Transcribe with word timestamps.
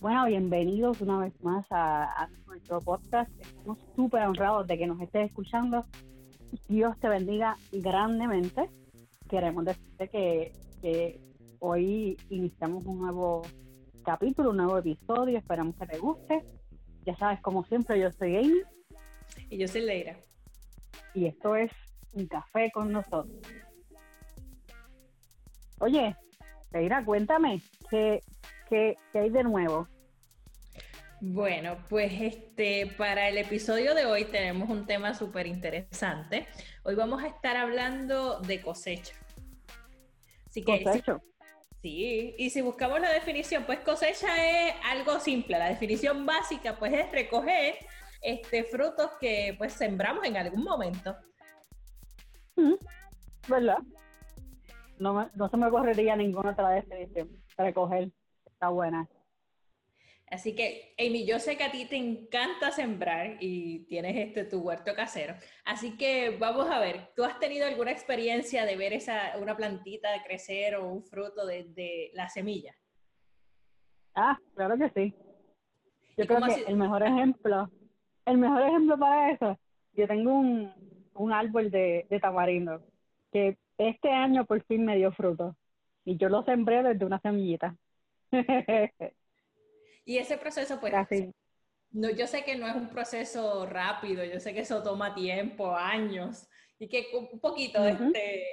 Bueno, 0.00 0.24
bienvenidos 0.24 1.02
una 1.02 1.18
vez 1.18 1.34
más 1.42 1.66
a, 1.68 2.26
nuestro 2.46 2.80
podcast. 2.80 3.30
Estamos 3.38 3.78
súper 3.94 4.22
honrados 4.22 4.66
de 4.66 4.78
que 4.78 4.86
nos 4.86 4.98
estés 4.98 5.26
escuchando. 5.26 5.84
Dios 6.68 6.98
te 7.00 7.08
bendiga 7.10 7.58
grandemente. 7.70 8.70
Queremos 9.28 9.66
decirte 9.66 10.08
que, 10.08 10.52
que 10.80 11.20
hoy 11.58 12.16
iniciamos 12.30 12.86
un 12.86 12.98
nuevo 12.98 13.42
capítulo, 14.02 14.50
un 14.50 14.56
nuevo 14.56 14.78
episodio. 14.78 15.36
Esperamos 15.36 15.76
que 15.76 15.86
te 15.86 15.98
guste. 15.98 16.46
Ya 17.04 17.14
sabes, 17.16 17.42
como 17.42 17.62
siempre, 17.64 18.00
yo 18.00 18.10
soy 18.10 18.36
Amy. 18.36 18.62
Y 19.50 19.58
yo 19.58 19.68
soy 19.68 19.82
Leira. 19.82 20.16
Y 21.12 21.26
esto 21.26 21.56
es 21.56 21.70
Un 22.14 22.26
Café 22.26 22.70
con 22.72 22.90
nosotros. 22.90 23.36
Oye, 25.78 26.16
Leira, 26.72 27.04
cuéntame, 27.04 27.60
¿qué, 27.90 28.22
qué, 28.70 28.96
qué 29.12 29.18
hay 29.18 29.30
de 29.30 29.44
nuevo? 29.44 29.86
Bueno, 31.20 31.76
pues 31.90 32.12
este, 32.18 32.86
para 32.96 33.28
el 33.28 33.36
episodio 33.36 33.94
de 33.94 34.06
hoy 34.06 34.24
tenemos 34.24 34.70
un 34.70 34.86
tema 34.86 35.12
súper 35.12 35.46
interesante. 35.46 36.46
Hoy 36.82 36.94
vamos 36.94 37.22
a 37.22 37.26
estar 37.26 37.58
hablando 37.58 38.40
de 38.40 38.62
cosecha. 38.62 39.14
Así 40.46 40.62
que, 40.62 40.82
cosecha. 40.82 41.20
Sí, 41.82 42.34
y 42.38 42.50
si 42.50 42.62
buscamos 42.62 43.00
la 43.00 43.12
definición, 43.12 43.64
pues 43.64 43.80
cosecha 43.80 44.28
es 44.46 44.74
algo 44.84 45.20
simple. 45.20 45.58
La 45.58 45.68
definición 45.68 46.24
básica, 46.24 46.78
pues, 46.78 46.92
es 46.94 47.12
recoger 47.12 47.74
este, 48.22 48.64
frutos 48.64 49.10
que, 49.20 49.54
pues, 49.58 49.74
sembramos 49.74 50.24
en 50.24 50.38
algún 50.38 50.64
momento. 50.64 51.16
¿Verdad? 53.46 53.78
No, 54.98 55.30
no 55.34 55.48
se 55.48 55.56
me 55.56 55.66
ocurriría 55.66 56.16
ninguna 56.16 56.52
otra 56.52 56.70
definición. 56.70 57.28
Recoger. 57.56 58.10
Está 58.60 58.68
buena. 58.68 59.08
Así 60.30 60.54
que, 60.54 60.94
Amy, 60.98 61.24
yo 61.24 61.38
sé 61.38 61.56
que 61.56 61.64
a 61.64 61.70
ti 61.70 61.86
te 61.86 61.96
encanta 61.96 62.70
sembrar 62.70 63.38
y 63.40 63.86
tienes 63.86 64.14
este 64.18 64.44
tu 64.44 64.60
huerto 64.60 64.92
casero. 64.94 65.32
Así 65.64 65.96
que 65.96 66.36
vamos 66.38 66.68
a 66.68 66.78
ver, 66.78 67.08
¿tú 67.16 67.24
has 67.24 67.38
tenido 67.38 67.66
alguna 67.66 67.90
experiencia 67.90 68.66
de 68.66 68.76
ver 68.76 68.92
esa, 68.92 69.38
una 69.40 69.56
plantita 69.56 70.10
crecer 70.26 70.74
o 70.74 70.86
un 70.86 71.02
fruto 71.02 71.46
de, 71.46 72.10
la 72.12 72.28
semilla? 72.28 72.74
Ah, 74.14 74.38
claro 74.54 74.76
que 74.76 74.90
sí. 74.90 75.14
Yo 76.18 76.26
creo 76.26 76.42
que 76.42 76.70
el 76.70 76.76
mejor 76.76 77.02
ejemplo, 77.02 77.70
el 78.26 78.36
mejor 78.36 78.60
ejemplo 78.60 78.98
para 78.98 79.30
eso, 79.30 79.58
yo 79.94 80.06
tengo 80.06 80.34
un, 80.34 81.08
un 81.14 81.32
árbol 81.32 81.70
de, 81.70 82.06
de 82.10 82.20
tamarindo 82.20 82.82
que 83.32 83.56
este 83.78 84.10
año 84.10 84.44
por 84.44 84.62
fin 84.64 84.84
me 84.84 84.96
dio 84.96 85.12
fruto 85.12 85.56
y 86.04 86.18
yo 86.18 86.28
lo 86.28 86.42
sembré 86.42 86.82
desde 86.82 87.06
una 87.06 87.20
semillita. 87.20 87.74
Y 90.04 90.18
ese 90.18 90.38
proceso, 90.38 90.80
pues, 90.80 90.92
no, 91.92 92.10
yo 92.10 92.26
sé 92.26 92.42
que 92.42 92.56
no 92.56 92.66
es 92.66 92.74
un 92.74 92.88
proceso 92.88 93.66
rápido, 93.66 94.24
yo 94.24 94.40
sé 94.40 94.52
que 94.54 94.60
eso 94.60 94.82
toma 94.82 95.14
tiempo, 95.14 95.76
años, 95.76 96.48
y 96.78 96.88
que 96.88 97.08
un 97.12 97.38
poquito, 97.38 97.84
este, 97.86 98.44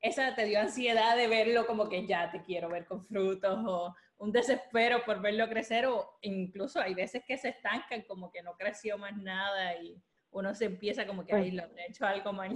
esa 0.00 0.34
te 0.34 0.44
dio 0.46 0.60
ansiedad 0.60 1.16
de 1.16 1.28
verlo 1.28 1.66
como 1.66 1.88
que 1.88 2.06
ya 2.06 2.32
te 2.32 2.42
quiero 2.42 2.68
ver 2.68 2.86
con 2.86 3.04
frutos, 3.04 3.64
o 3.64 3.94
un 4.16 4.32
desespero 4.32 5.04
por 5.04 5.20
verlo 5.20 5.48
crecer, 5.48 5.86
o 5.86 6.18
incluso 6.22 6.80
hay 6.80 6.94
veces 6.94 7.22
que 7.26 7.36
se 7.36 7.50
estancan, 7.50 8.02
como 8.02 8.32
que 8.32 8.42
no 8.42 8.56
creció 8.56 8.98
más 8.98 9.16
nada 9.16 9.76
y 9.80 10.02
uno 10.30 10.54
se 10.54 10.64
empieza 10.64 11.06
como 11.06 11.24
que, 11.24 11.32
pues, 11.32 11.52
lo 11.52 11.62
he 11.62 11.86
hecho 11.88 12.06
algo 12.06 12.32
mal. 12.32 12.54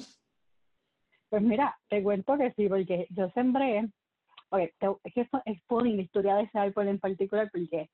Pues 1.29 1.43
mira, 1.43 1.79
te 1.89 2.03
cuento 2.03 2.37
que 2.39 2.53
sí, 2.53 2.69
porque 2.69 3.07
yo 3.11 3.29
sembré, 3.31 3.89
oye, 4.51 4.75
es 5.05 5.15
que 5.15 5.21
esto 5.23 5.43
es 5.45 5.61
por 5.67 5.87
la 5.87 6.03
historia 6.03 6.37
de 6.37 6.43
ese 6.45 6.59
árbol 6.59 6.89
en 6.89 6.99
particular, 6.99 7.51
porque 7.53 7.89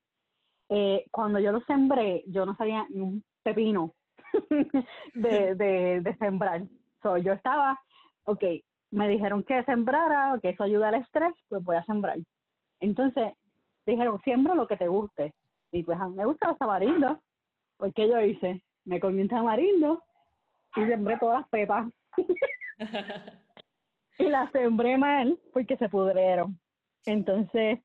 eh, 0.69 1.05
cuando 1.11 1.39
yo 1.39 1.53
lo 1.53 1.61
sembré, 1.63 2.25
yo 2.27 2.47
no 2.47 2.57
sabía 2.57 2.87
ni 2.91 3.01
un 3.01 3.25
pepino 3.43 3.93
de, 5.15 5.55
de, 6.03 6.17
sembrar. 6.19 6.63
So, 7.03 7.19
yo 7.19 7.33
estaba, 7.33 7.79
ok, 8.25 8.43
me 8.91 9.09
dijeron 9.09 9.43
que 9.43 9.63
sembrara, 9.65 10.39
que 10.41 10.51
eso 10.51 10.65
ayuda 10.65 10.89
al 10.89 10.95
estrés, 10.97 11.33
pues 11.49 11.63
voy 11.63 11.77
a 11.77 11.85
sembrar. 11.85 12.19
Entonces, 12.81 13.33
dijeron, 13.87 14.21
siembra 14.23 14.55
lo 14.55 14.67
que 14.67 14.77
te 14.77 14.89
guste. 14.89 15.35
Y 15.73 15.83
pues 15.83 16.01
a 16.01 16.09
mí 16.09 16.15
me 16.17 16.25
gusta 16.25 16.49
los 16.49 16.59
tamarindos. 16.59 17.19
Pues, 17.77 17.93
¿qué 17.95 18.09
yo 18.09 18.21
hice? 18.21 18.63
Me 18.85 19.01
comí 19.01 19.23
un 19.23 19.29
tamarindo 19.29 20.03
y 20.77 20.85
sembré 20.87 21.19
todas 21.19 21.41
las 21.41 21.49
pepas. 21.49 21.89
y 24.19 24.25
las 24.25 24.51
sembré 24.53 24.99
mal 24.99 25.39
porque 25.53 25.77
se 25.77 25.89
pudrieron. 25.89 26.59
Entonces, 27.07 27.81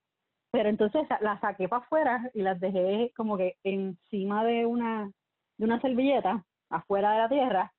pero 0.51 0.69
entonces 0.69 1.07
las 1.21 1.39
saqué 1.41 1.67
para 1.67 1.83
afuera 1.83 2.31
y 2.33 2.41
las 2.41 2.59
dejé 2.59 3.11
como 3.15 3.37
que 3.37 3.57
encima 3.63 4.43
de 4.43 4.65
una, 4.65 5.11
de 5.57 5.65
una 5.65 5.79
servilleta, 5.81 6.45
afuera 6.69 7.11
de 7.11 7.17
la 7.17 7.29
tierra, 7.29 7.73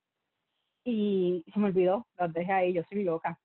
y 0.84 1.44
se 1.52 1.60
me 1.60 1.66
olvidó, 1.66 2.06
las 2.16 2.32
dejé 2.32 2.52
ahí, 2.52 2.72
yo 2.72 2.82
soy 2.88 3.04
loca. 3.04 3.38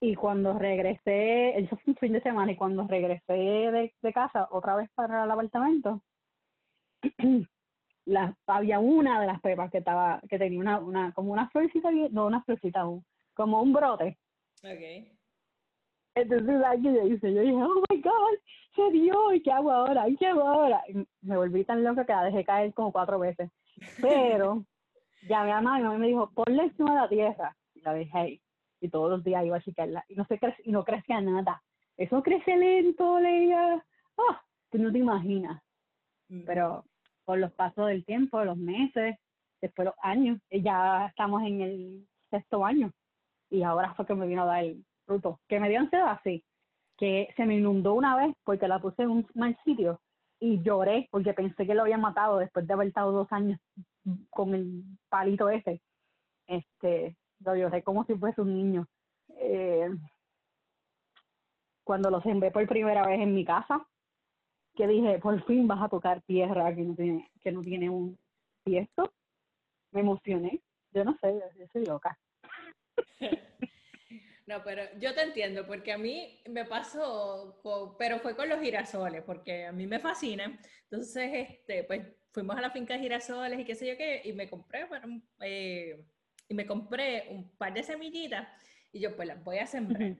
Y 0.00 0.14
cuando 0.14 0.58
regresé, 0.58 1.58
eso 1.58 1.76
fue 1.76 1.92
un 1.92 1.96
fin 1.96 2.12
de 2.12 2.22
semana, 2.22 2.52
y 2.52 2.56
cuando 2.56 2.86
regresé 2.86 3.32
de, 3.32 3.94
de 4.00 4.12
casa 4.12 4.48
otra 4.50 4.76
vez 4.76 4.90
para 4.94 5.24
el 5.24 5.30
apartamento, 5.30 6.02
la, 8.06 8.36
había 8.46 8.78
una 8.78 9.20
de 9.20 9.26
las 9.26 9.40
pepas 9.40 9.70
que 9.70 9.78
estaba, 9.78 10.20
que 10.28 10.38
tenía 10.38 10.60
una, 10.60 10.78
una 10.78 11.12
como 11.12 11.32
una 11.32 11.48
florcita, 11.50 11.90
no 12.10 12.26
una 12.26 12.42
florcita, 12.42 12.84
como 13.36 13.62
un 13.62 13.72
brote. 13.72 14.18
Okay. 14.58 15.12
Entonces 16.16 16.64
alguien 16.64 16.94
le 16.94 17.04
dice, 17.10 17.32
yo 17.32 17.42
dije, 17.42 17.62
oh 17.62 17.82
my 17.90 18.00
God, 18.00 18.38
se 18.74 18.90
dio, 18.90 19.32
¿y 19.34 19.42
qué 19.42 19.52
hago 19.52 19.70
ahora? 19.70 20.08
¿Y 20.08 20.16
qué 20.16 20.26
hago 20.26 20.42
ahora? 20.42 20.82
Y 20.88 21.06
me 21.20 21.36
volví 21.36 21.64
tan 21.64 21.84
loca 21.84 22.06
que 22.06 22.12
la 22.12 22.24
dejé 22.24 22.44
caer 22.44 22.72
como 22.72 22.90
cuatro 22.90 23.18
veces. 23.18 23.50
Pero 24.00 24.64
llamé 25.28 25.52
a 25.52 25.60
mamá 25.60 25.78
y 25.78 25.82
mamá 25.82 25.98
me 25.98 26.06
dijo, 26.08 26.30
ponle 26.34 26.64
encima 26.64 26.94
de 26.94 27.00
la 27.00 27.08
tierra. 27.08 27.56
Y 27.74 27.82
la 27.82 27.92
dejé 27.92 28.18
ahí. 28.18 28.42
Y 28.80 28.88
todos 28.88 29.10
los 29.10 29.22
días 29.22 29.44
iba 29.44 29.58
a 29.58 29.62
chicarla. 29.62 30.04
Y 30.08 30.14
no, 30.14 30.24
se 30.24 30.40
y 30.64 30.72
no 30.72 30.84
crecía 30.84 31.20
nada. 31.20 31.62
Eso 31.98 32.22
crece 32.22 32.56
lento, 32.56 33.20
leía. 33.20 33.84
Oh, 34.16 34.36
tú 34.70 34.78
no 34.78 34.90
te 34.90 34.98
imaginas. 34.98 35.62
Mm. 36.28 36.44
Pero 36.46 36.86
por 37.26 37.38
los 37.38 37.52
pasos 37.52 37.88
del 37.88 38.06
tiempo, 38.06 38.42
los 38.42 38.56
meses, 38.56 39.18
después 39.60 39.84
los 39.84 39.94
años, 40.00 40.38
ya 40.50 41.06
estamos 41.08 41.42
en 41.42 41.60
el 41.60 42.08
sexto 42.30 42.64
año. 42.64 42.90
Y 43.50 43.62
ahora 43.62 43.94
fue 43.94 44.06
que 44.06 44.14
me 44.14 44.26
vino 44.26 44.42
a 44.42 44.46
dar 44.46 44.64
el 44.64 44.84
fruto, 45.04 45.40
que 45.48 45.60
me 45.60 45.68
dio 45.68 45.80
ansiedad, 45.80 46.10
así 46.10 46.44
que 46.96 47.28
se 47.36 47.44
me 47.44 47.56
inundó 47.56 47.94
una 47.94 48.16
vez 48.16 48.34
porque 48.44 48.68
la 48.68 48.80
puse 48.80 49.02
en 49.02 49.10
un 49.10 49.26
mal 49.34 49.56
sitio 49.64 50.00
y 50.40 50.62
lloré 50.62 51.08
porque 51.10 51.34
pensé 51.34 51.66
que 51.66 51.74
lo 51.74 51.82
había 51.82 51.98
matado 51.98 52.38
después 52.38 52.66
de 52.66 52.74
haber 52.74 52.88
estado 52.88 53.12
dos 53.12 53.28
años 53.30 53.60
con 54.30 54.54
el 54.54 54.82
palito 55.08 55.48
ese. 55.48 55.82
Este, 56.46 57.16
lo 57.40 57.56
lloré 57.56 57.82
como 57.82 58.04
si 58.04 58.14
fuese 58.14 58.40
un 58.40 58.54
niño. 58.54 58.86
Eh, 59.38 59.90
cuando 61.84 62.10
lo 62.10 62.20
sembré 62.22 62.50
por 62.50 62.66
primera 62.66 63.06
vez 63.06 63.20
en 63.20 63.34
mi 63.34 63.44
casa, 63.44 63.86
que 64.74 64.86
dije, 64.86 65.18
por 65.18 65.42
fin 65.44 65.66
vas 65.66 65.82
a 65.82 65.88
tocar 65.88 66.22
tierra 66.22 66.74
que 66.74 66.82
no 66.82 66.94
tiene, 66.94 67.30
que 67.40 67.52
no 67.52 67.62
tiene 67.62 67.88
un 67.88 68.18
tiesto, 68.64 69.12
me 69.92 70.00
emocioné. 70.00 70.60
Yo 70.92 71.04
no 71.04 71.16
sé, 71.18 71.40
yo 71.58 71.66
soy 71.72 71.84
loca. 71.84 72.18
No, 74.46 74.62
pero 74.62 74.84
yo 75.00 75.12
te 75.12 75.22
entiendo, 75.22 75.66
porque 75.66 75.90
a 75.92 75.98
mí 75.98 76.40
me 76.48 76.64
pasó, 76.64 77.60
pero 77.98 78.20
fue 78.20 78.36
con 78.36 78.48
los 78.48 78.60
girasoles, 78.60 79.24
porque 79.24 79.66
a 79.66 79.72
mí 79.72 79.88
me 79.88 79.98
fascinan. 79.98 80.60
Entonces, 80.84 81.48
este, 81.50 81.82
pues 81.82 82.02
fuimos 82.30 82.56
a 82.56 82.60
la 82.60 82.70
finca 82.70 82.94
de 82.94 83.00
girasoles 83.00 83.58
y 83.58 83.64
qué 83.64 83.74
sé 83.74 83.88
yo 83.88 83.96
qué, 83.96 84.22
y 84.24 84.32
me 84.32 84.48
compré, 84.48 84.84
bueno, 84.84 85.20
eh, 85.40 86.00
y 86.48 86.54
me 86.54 86.64
compré 86.64 87.26
un 87.30 87.56
par 87.56 87.74
de 87.74 87.82
semillitas 87.82 88.46
y 88.92 89.00
yo 89.00 89.16
pues 89.16 89.26
las 89.26 89.42
voy 89.42 89.58
a 89.58 89.66
sembrar. 89.66 90.16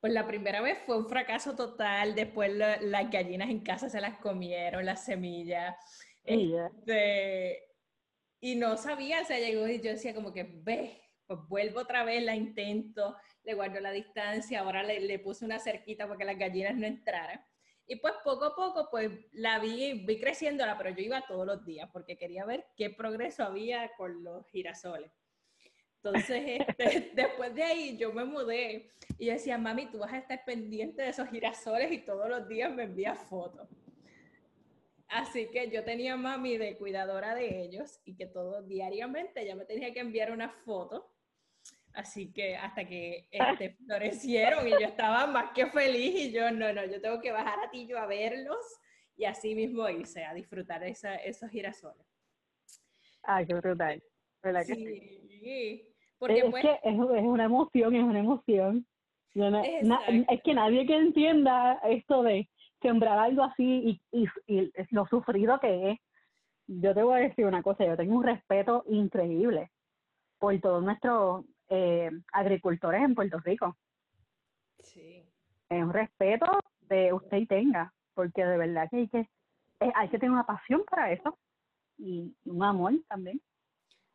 Pues 0.00 0.12
la 0.12 0.26
primera 0.26 0.62
vez 0.62 0.78
fue 0.84 0.98
un 0.98 1.08
fracaso 1.08 1.54
total, 1.54 2.14
después 2.14 2.50
las 2.52 3.10
gallinas 3.10 3.50
en 3.50 3.60
casa 3.60 3.88
se 3.88 4.00
las 4.00 4.18
comieron, 4.18 4.84
las 4.84 5.04
semillas. 5.04 5.76
Este, 6.24 7.68
y 8.40 8.56
no 8.56 8.76
sabía, 8.76 9.20
o 9.20 9.24
sea, 9.24 9.38
llegó 9.38 9.68
y 9.68 9.80
yo 9.80 9.90
decía 9.90 10.14
como 10.14 10.32
que, 10.32 10.42
ve, 10.42 11.02
pues 11.30 11.48
vuelvo 11.48 11.78
otra 11.78 12.02
vez, 12.02 12.24
la 12.24 12.34
intento, 12.34 13.16
le 13.44 13.54
guardo 13.54 13.78
la 13.78 13.92
distancia, 13.92 14.60
ahora 14.60 14.82
le, 14.82 14.98
le 14.98 15.20
puse 15.20 15.44
una 15.44 15.60
cerquita 15.60 16.06
para 16.06 16.18
que 16.18 16.24
las 16.24 16.36
gallinas 16.36 16.74
no 16.74 16.86
entraran. 16.86 17.40
Y 17.86 17.96
pues 17.96 18.14
poco 18.24 18.46
a 18.46 18.56
poco, 18.56 18.88
pues 18.90 19.12
la 19.30 19.60
vi, 19.60 20.04
vi 20.04 20.18
creciéndola, 20.18 20.76
pero 20.76 20.90
yo 20.90 21.04
iba 21.04 21.24
todos 21.28 21.46
los 21.46 21.64
días 21.64 21.88
porque 21.92 22.16
quería 22.16 22.44
ver 22.44 22.66
qué 22.76 22.90
progreso 22.90 23.44
había 23.44 23.92
con 23.96 24.24
los 24.24 24.44
girasoles. 24.48 25.12
Entonces, 26.02 26.62
este, 26.66 27.12
después 27.14 27.54
de 27.54 27.62
ahí 27.62 27.96
yo 27.96 28.12
me 28.12 28.24
mudé 28.24 28.90
y 29.16 29.26
yo 29.26 29.32
decía, 29.32 29.56
mami, 29.56 29.86
tú 29.86 29.98
vas 29.98 30.12
a 30.12 30.18
estar 30.18 30.44
pendiente 30.44 31.02
de 31.02 31.10
esos 31.10 31.28
girasoles 31.28 31.92
y 31.92 31.98
todos 31.98 32.28
los 32.28 32.48
días 32.48 32.72
me 32.72 32.84
envías 32.84 33.18
fotos. 33.28 33.68
Así 35.06 35.48
que 35.52 35.70
yo 35.70 35.84
tenía 35.84 36.16
mami 36.16 36.58
de 36.58 36.76
cuidadora 36.76 37.36
de 37.36 37.62
ellos 37.62 38.00
y 38.04 38.16
que 38.16 38.26
todo 38.26 38.62
diariamente 38.62 39.42
ella 39.42 39.54
me 39.54 39.64
tenía 39.64 39.92
que 39.92 40.00
enviar 40.00 40.32
una 40.32 40.48
foto 40.48 41.09
Así 41.94 42.32
que 42.32 42.56
hasta 42.56 42.84
que 42.84 43.26
este, 43.30 43.70
florecieron 43.84 44.66
y 44.66 44.70
yo 44.70 44.86
estaba 44.86 45.26
más 45.26 45.52
que 45.52 45.66
feliz 45.66 46.14
y 46.14 46.32
yo, 46.32 46.50
no, 46.50 46.72
no, 46.72 46.84
yo 46.84 47.00
tengo 47.00 47.20
que 47.20 47.32
bajar 47.32 47.58
a 47.60 47.70
Tillo 47.70 47.98
a 47.98 48.06
verlos 48.06 48.80
y 49.16 49.24
así 49.24 49.54
mismo 49.54 49.88
hice, 49.88 50.24
a 50.24 50.34
disfrutar 50.34 50.82
esa, 50.84 51.16
esos 51.16 51.50
girasoles. 51.50 52.06
Ay, 53.22 53.46
qué 53.46 53.54
brutal. 53.54 54.02
¿Verdad 54.42 54.62
sí, 54.62 55.20
sí? 55.28 55.86
Porque 56.18 56.38
es 56.38 56.50
pues, 56.50 56.62
que 56.62 56.72
es, 56.72 56.94
es, 56.94 57.24
una 57.24 57.44
emoción, 57.44 57.94
es 57.94 58.02
una 58.02 58.18
emoción. 58.18 58.86
es 59.34 60.42
que 60.42 60.54
nadie 60.54 60.86
que 60.86 60.96
entienda 60.96 61.80
esto 61.84 62.22
de 62.22 62.48
sembrar 62.80 63.18
algo 63.18 63.42
así 63.42 64.00
y, 64.10 64.22
y, 64.22 64.28
y, 64.46 64.72
lo 64.90 65.06
sufrido 65.06 65.58
que 65.60 65.92
es. 65.92 65.98
Yo 66.66 66.94
te 66.94 67.02
voy 67.02 67.14
a 67.18 67.28
decir 67.28 67.46
una 67.46 67.62
cosa, 67.62 67.84
yo 67.84 67.96
tengo 67.96 68.16
un 68.16 68.22
respeto 68.22 68.84
increíble 68.88 69.70
por 70.38 70.58
todos 70.60 70.82
nuestros 70.82 71.44
eh, 71.70 72.10
agricultores 72.32 73.02
en 73.02 73.14
Puerto 73.14 73.38
Rico. 73.38 73.76
Sí. 74.80 75.24
Es 75.68 75.82
un 75.82 75.92
respeto 75.92 76.46
de 76.82 77.12
usted 77.12 77.38
y 77.38 77.46
tenga, 77.46 77.94
porque 78.14 78.44
de 78.44 78.58
verdad 78.58 78.88
que 78.90 78.96
hay 78.96 79.08
que, 79.08 79.20
eh, 79.20 79.92
hay 79.94 80.08
que 80.08 80.18
tener 80.18 80.32
una 80.32 80.46
pasión 80.46 80.84
para 80.90 81.12
eso 81.12 81.38
y 81.96 82.34
un 82.44 82.62
amor 82.62 82.94
también. 83.08 83.40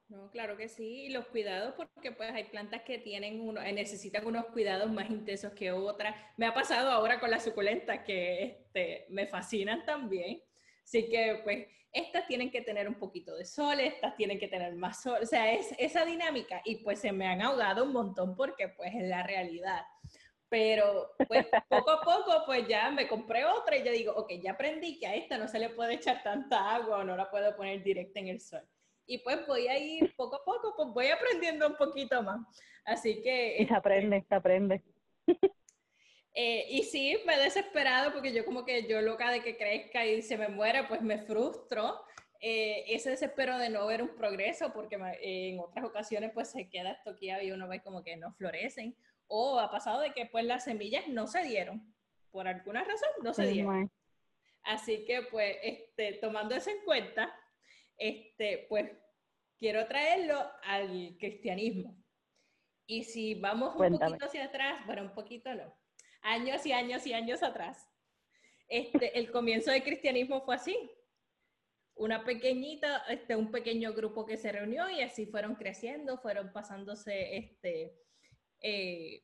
No, 0.07 0.30
claro 0.30 0.56
que 0.56 0.68
sí, 0.68 1.06
y 1.06 1.10
los 1.10 1.25
cuidados, 1.28 1.74
porque 1.74 2.12
pues 2.12 2.31
hay 2.31 2.44
plantas 2.44 2.84
que 2.84 3.00
tienen 3.00 3.42
uno, 3.42 3.60
eh, 3.62 3.74
necesitan 3.74 4.28
unos 4.28 4.46
cuidados 4.48 4.92
más 4.92 5.10
intensos 5.10 5.54
que 5.54 5.72
otras. 5.72 6.16
Me 6.38 6.46
ha 6.46 6.54
pasado 6.54 6.92
ahora 6.92 7.19
con 7.19 7.31
las 7.31 7.44
suculentas 7.44 8.04
que 8.04 8.44
este, 8.44 9.07
me 9.10 9.25
fascinan 9.25 9.84
también. 9.84 10.42
Así 10.86 11.10
que 11.10 11.42
pues 11.44 11.68
estas 11.92 12.28
tienen 12.28 12.52
que 12.52 12.62
tener 12.62 12.88
un 12.88 12.96
poquito 12.96 13.36
de 13.36 13.44
sol, 13.44 13.80
estas 13.82 14.16
tienen 14.16 14.40
que 14.40 14.48
tener 14.48 14.74
más 14.76 15.02
sol, 15.02 15.20
o 15.22 15.26
sea, 15.26 15.52
es 15.52 15.74
esa 15.78 16.06
dinámica 16.06 16.62
y 16.64 16.78
pues 16.78 17.00
se 17.00 17.12
me 17.12 17.28
han 17.28 17.42
ahogado 17.42 17.84
un 17.84 17.92
montón 17.92 18.36
porque 18.36 18.70
pues 18.70 18.94
es 18.96 19.04
la 19.04 19.24
realidad. 19.24 19.82
Pero 20.48 21.12
pues 21.28 21.48
poco 21.68 21.92
a 21.92 22.02
poco 22.02 22.44
pues 22.46 22.68
ya 22.68 22.92
me 22.92 23.08
compré 23.08 23.44
otra 23.46 23.76
y 23.76 23.84
ya 23.84 23.92
digo, 23.92 24.14
ok, 24.14 24.34
ya 24.42 24.52
aprendí 24.52 25.00
que 25.00 25.08
a 25.08 25.16
esta 25.16 25.38
no 25.38 25.48
se 25.48 25.60
le 25.60 25.70
puede 25.70 25.96
echar 25.96 26.22
tanta 26.24 26.76
agua 26.76 27.00
o 27.00 27.04
no 27.04 27.18
la 27.18 27.30
puedo 27.30 27.56
poner 27.56 27.84
directa 27.84 28.20
en 28.20 28.28
el 28.28 28.40
sol 28.40 28.62
y 29.08 29.20
pues 29.20 29.46
voy 29.48 29.68
a 29.68 29.78
ir 29.78 30.16
poco 30.16 30.38
a 30.38 30.44
poco, 30.44 30.74
pues 30.76 30.90
voy 30.90 31.08
aprendiendo 31.08 31.68
un 31.68 31.76
poquito 31.76 32.22
más. 32.24 32.42
Así 32.86 33.22
que... 33.22 33.58
Y 33.60 33.68
se 33.68 33.74
aprende, 33.74 34.24
se 34.28 34.36
aprende. 34.36 34.84
Eh, 36.38 36.66
y 36.70 36.84
sí, 36.84 37.18
me 37.26 37.36
he 37.36 37.40
desesperado 37.40 38.12
porque 38.12 38.34
yo 38.34 38.44
como 38.44 38.66
que 38.66 38.86
yo 38.88 39.02
loca 39.02 39.32
de 39.32 39.42
que 39.42 39.56
crezca 39.56 40.06
y 40.06 40.22
se 40.22 40.38
me 40.38 40.50
muera, 40.50 40.86
pues 40.88 41.02
me 41.02 41.20
frustro. 41.20 42.02
Eh, 42.42 42.84
ese 42.94 43.10
desespero 43.10 43.58
de 43.58 43.70
no 43.70 43.88
ver 43.88 44.04
un 44.04 44.16
progreso, 44.16 44.74
porque 44.74 44.98
en 45.22 45.60
otras 45.62 45.86
ocasiones 45.86 46.32
pues 46.34 46.52
se 46.52 46.70
queda 46.70 46.92
estoqueado 46.92 47.42
y 47.42 47.52
uno 47.52 47.70
ve 47.70 47.82
como 47.82 48.04
que 48.04 48.18
no 48.18 48.34
florecen. 48.34 48.98
O 49.28 49.60
ha 49.60 49.72
pasado 49.72 50.02
de 50.02 50.12
que 50.14 50.26
pues 50.26 50.44
las 50.44 50.66
semillas 50.66 51.08
no 51.08 51.26
se 51.26 51.42
dieron. 51.44 51.96
Por 52.32 52.50
alguna 52.50 52.84
razón 52.84 53.10
no 53.24 53.34
se 53.34 53.48
dieron. 53.48 53.90
Así 54.64 55.06
que 55.06 55.22
pues 55.22 55.58
este, 55.64 56.14
tomando 56.16 56.54
eso 56.54 56.70
en 56.70 56.84
cuenta, 56.84 57.34
este, 57.98 58.66
pues 58.68 58.92
quiero 59.58 59.88
traerlo 59.88 60.38
al 60.64 61.16
cristianismo. 61.18 61.96
Y 62.86 63.06
si 63.06 63.36
vamos 63.36 63.74
un 63.76 63.98
poquito 63.98 64.26
hacia 64.26 64.46
atrás, 64.46 64.86
bueno, 64.86 65.04
un 65.04 65.14
poquito 65.14 65.56
no, 65.56 65.74
años 66.25 66.66
y 66.66 66.74
años 66.74 67.06
y 67.07 67.13
años 67.13 67.44
atrás, 67.44 67.89
este, 68.68 69.18
el 69.18 69.31
comienzo 69.31 69.72
del 69.72 69.83
cristianismo 69.83 70.42
fue 70.42 70.56
así. 70.56 70.77
Una 71.95 72.25
pequeñita, 72.25 73.06
este, 73.07 73.36
un 73.36 73.51
pequeño 73.51 73.94
grupo 73.94 74.25
que 74.25 74.36
se 74.36 74.51
reunió 74.51 74.89
y 74.89 75.01
así 75.01 75.27
fueron 75.27 75.56
creciendo, 75.56 76.18
fueron 76.18 76.51
pasándose 76.51 77.38
este, 77.38 77.95
eh, 78.62 79.24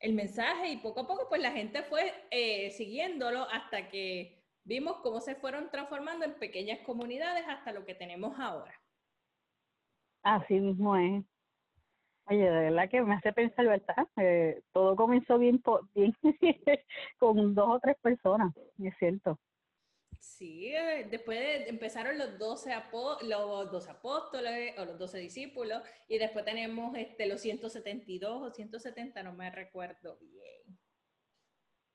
el 0.00 0.14
mensaje 0.14 0.70
y 0.70 0.78
poco 0.78 1.00
a 1.00 1.06
poco 1.06 1.28
pues 1.28 1.40
la 1.40 1.52
gente 1.52 1.82
fue 1.82 2.12
eh, 2.30 2.70
siguiéndolo 2.70 3.48
hasta 3.50 3.88
que 3.88 4.42
vimos 4.64 4.96
cómo 4.98 5.20
se 5.20 5.36
fueron 5.36 5.70
transformando 5.70 6.24
en 6.24 6.38
pequeñas 6.38 6.80
comunidades 6.80 7.44
hasta 7.46 7.72
lo 7.72 7.84
que 7.84 7.94
tenemos 7.94 8.38
ahora. 8.40 8.74
Así 10.22 10.60
mismo 10.60 10.96
es. 10.96 11.24
Oye, 12.28 12.42
de 12.42 12.50
verdad 12.50 12.88
que 12.90 13.02
me 13.02 13.14
hace 13.14 13.32
pensar, 13.32 13.66
¿verdad? 13.66 14.08
Eh, 14.16 14.60
todo 14.72 14.96
comenzó 14.96 15.38
bien, 15.38 15.62
bien 15.94 16.12
con 17.18 17.54
dos 17.54 17.68
o 17.68 17.80
tres 17.80 17.96
personas, 18.02 18.52
es 18.82 18.94
cierto. 18.98 19.38
Sí, 20.18 20.74
eh, 20.74 21.06
después 21.08 21.68
empezaron 21.68 22.18
los 22.18 22.36
12, 22.38 22.72
los 23.22 23.70
12 23.70 23.90
apóstoles 23.90 24.76
o 24.78 24.84
los 24.84 24.98
12 24.98 25.18
discípulos 25.18 25.82
y 26.08 26.18
después 26.18 26.44
tenemos 26.44 26.96
este, 26.96 27.26
los 27.26 27.40
172 27.40 28.42
o 28.42 28.50
170, 28.50 29.22
no 29.22 29.32
me 29.32 29.50
recuerdo 29.50 30.18
bien. 30.18 30.78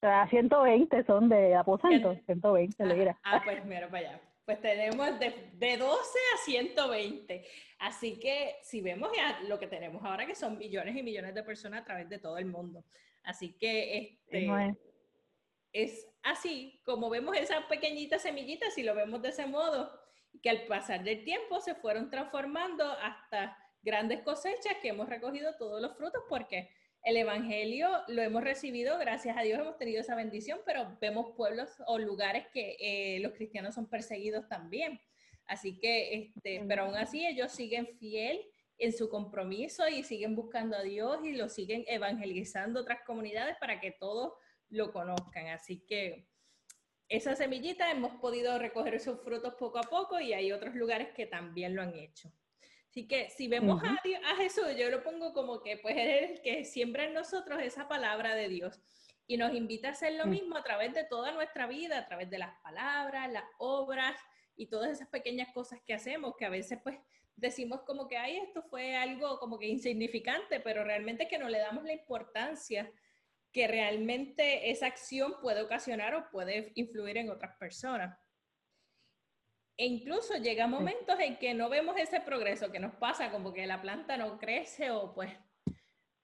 A 0.01 0.27
120 0.29 1.03
son 1.03 1.29
de 1.29 1.55
aposento, 1.55 2.15
120 2.25 2.85
le 2.85 2.95
dirá. 2.95 3.19
Ah, 3.23 3.41
pues 3.43 3.63
mira 3.65 3.87
para 3.89 4.09
allá. 4.09 4.21
Pues 4.51 4.59
tenemos 4.59 5.17
de, 5.17 5.49
de, 5.53 5.77
12 5.77 6.19
a 6.33 6.37
120. 6.43 7.47
Así 7.79 8.19
que 8.19 8.57
si 8.61 8.81
vemos 8.81 9.09
ya 9.15 9.39
lo 9.47 9.57
que 9.57 9.67
tenemos 9.67 10.03
ahora, 10.03 10.27
que 10.27 10.35
son 10.35 10.57
millones 10.57 10.93
y 10.97 11.03
millones 11.03 11.33
de 11.33 11.41
personas 11.41 11.83
a 11.83 11.85
través 11.85 12.09
de 12.09 12.19
todo 12.19 12.37
el 12.37 12.47
mundo. 12.47 12.83
Así 13.23 13.53
que 13.53 14.19
este, 14.29 14.49
es 15.71 16.05
así, 16.23 16.81
como 16.83 17.09
vemos 17.09 17.37
esas 17.37 17.63
pequeñitas 17.67 18.23
semillitas, 18.23 18.73
si 18.73 18.83
lo 18.83 18.93
vemos 18.93 19.21
de 19.21 19.29
ese 19.29 19.45
modo, 19.45 19.89
que 20.43 20.49
al 20.49 20.65
pasar 20.65 21.01
del 21.05 21.23
tiempo 21.23 21.61
se 21.61 21.73
fueron 21.75 22.09
transformando 22.09 22.83
hasta 22.83 23.57
grandes 23.81 24.19
cosechas 24.19 24.75
que 24.81 24.89
hemos 24.89 25.07
recogido 25.07 25.55
todos 25.55 25.81
los 25.81 25.95
frutos 25.95 26.23
porque 26.27 26.69
el 27.03 27.17
Evangelio 27.17 27.89
lo 28.07 28.21
hemos 28.21 28.43
recibido, 28.43 28.97
gracias 28.99 29.35
a 29.35 29.41
Dios 29.41 29.59
hemos 29.59 29.77
tenido 29.77 30.01
esa 30.01 30.15
bendición, 30.15 30.59
pero 30.65 30.97
vemos 31.01 31.35
pueblos 31.35 31.69
o 31.87 31.97
lugares 31.97 32.45
que 32.53 32.77
eh, 32.79 33.19
los 33.21 33.33
cristianos 33.33 33.75
son 33.75 33.89
perseguidos 33.89 34.47
también. 34.47 35.01
Así 35.45 35.79
que, 35.79 36.13
este, 36.15 36.63
pero 36.67 36.83
aún 36.83 36.95
así 36.95 37.25
ellos 37.25 37.51
siguen 37.51 37.87
fiel 37.97 38.39
en 38.77 38.93
su 38.93 39.09
compromiso 39.09 39.87
y 39.87 40.03
siguen 40.03 40.35
buscando 40.35 40.77
a 40.77 40.83
Dios 40.83 41.19
y 41.23 41.33
lo 41.33 41.49
siguen 41.49 41.83
evangelizando 41.87 42.81
otras 42.81 42.99
comunidades 43.05 43.57
para 43.59 43.79
que 43.79 43.91
todos 43.91 44.33
lo 44.69 44.91
conozcan. 44.91 45.47
Así 45.47 45.83
que 45.85 46.27
esa 47.09 47.35
semillita 47.35 47.91
hemos 47.91 48.13
podido 48.21 48.57
recoger 48.57 48.99
sus 48.99 49.21
frutos 49.21 49.55
poco 49.55 49.79
a 49.79 49.83
poco 49.83 50.19
y 50.19 50.33
hay 50.33 50.51
otros 50.51 50.75
lugares 50.75 51.09
que 51.15 51.25
también 51.25 51.75
lo 51.75 51.81
han 51.81 51.95
hecho. 51.95 52.31
Así 52.91 53.07
que 53.07 53.29
si 53.29 53.47
vemos 53.47 53.81
a, 53.85 53.93
a, 54.31 54.35
Jesús, 54.35 54.65
yo 54.77 54.89
lo 54.89 55.01
pongo 55.01 55.31
como 55.31 55.61
que 55.61 55.77
pues 55.77 55.95
es 55.97 56.29
el 56.29 56.41
que 56.41 56.65
siembra 56.65 57.05
en 57.05 57.13
nosotros 57.13 57.61
esa 57.61 57.87
palabra 57.87 58.35
de 58.35 58.49
Dios. 58.49 58.81
Y 59.27 59.37
nos 59.37 59.53
invita 59.53 59.87
a 59.87 59.91
hacer 59.91 60.15
lo 60.15 60.25
mismo 60.25 60.57
a 60.57 60.63
través 60.63 60.93
de 60.93 61.05
toda 61.05 61.31
nuestra 61.31 61.67
vida, 61.67 61.99
a 61.99 62.05
través 62.05 62.29
de 62.29 62.37
las 62.37 62.53
palabras, 62.61 63.31
las 63.31 63.45
obras 63.59 64.17
y 64.57 64.67
todas 64.67 64.91
esas 64.91 65.07
pequeñas 65.07 65.53
cosas 65.53 65.79
que 65.87 65.93
hacemos 65.93 66.35
que 66.37 66.43
a 66.43 66.49
veces 66.49 66.79
pues 66.83 66.99
decimos 67.37 67.79
como 67.83 68.09
que, 68.09 68.17
ay, 68.17 68.35
esto 68.35 68.61
fue 68.61 68.97
algo 68.97 69.39
como 69.39 69.57
que 69.57 69.67
insignificante, 69.67 70.59
pero 70.59 70.83
realmente 70.83 71.29
que 71.29 71.37
no 71.39 71.47
le 71.47 71.59
damos 71.59 71.85
la 71.85 71.93
importancia 71.93 72.91
que 73.53 73.69
realmente 73.69 74.69
esa 74.69 74.87
acción 74.87 75.35
puede 75.41 75.61
ocasionar 75.61 76.13
o 76.13 76.29
puede 76.29 76.73
influir 76.75 77.15
en 77.15 77.29
otras 77.29 77.55
personas. 77.55 78.19
E 79.81 79.85
incluso 79.85 80.35
llega 80.35 80.67
momentos 80.67 81.19
en 81.19 81.39
que 81.39 81.55
no 81.55 81.67
vemos 81.67 81.97
ese 81.97 82.19
progreso 82.19 82.71
que 82.71 82.79
nos 82.79 82.93
pasa, 82.93 83.31
como 83.31 83.51
que 83.51 83.65
la 83.65 83.81
planta 83.81 84.15
no 84.15 84.37
crece 84.37 84.91
o 84.91 85.11
pues 85.11 85.31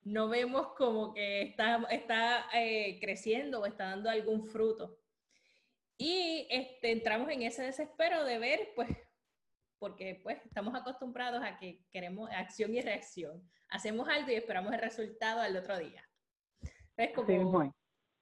no 0.03 0.29
vemos 0.29 0.75
como 0.77 1.11
que 1.11 1.41
está, 1.41 1.83
está 1.89 2.45
eh, 2.53 2.99
creciendo 3.01 3.61
o 3.61 3.65
está 3.65 3.85
dando 3.85 4.11
algún 4.11 4.45
fruto. 4.45 4.99
Y 5.97 6.45
este, 6.51 6.91
entramos 6.91 7.31
en 7.31 7.41
ese 7.41 7.63
desespero 7.63 8.25
de 8.25 8.37
ver, 8.37 8.73
pues, 8.75 8.95
porque 9.79 10.19
pues 10.21 10.37
estamos 10.45 10.75
acostumbrados 10.75 11.41
a 11.43 11.57
que 11.57 11.83
queremos 11.91 12.29
acción 12.29 12.75
y 12.75 12.81
reacción. 12.81 13.41
Hacemos 13.69 14.07
algo 14.07 14.29
y 14.31 14.35
esperamos 14.35 14.71
el 14.71 14.81
resultado 14.81 15.41
al 15.41 15.57
otro 15.57 15.79
día. 15.79 16.07
Es 16.95 17.11
como, 17.11 17.73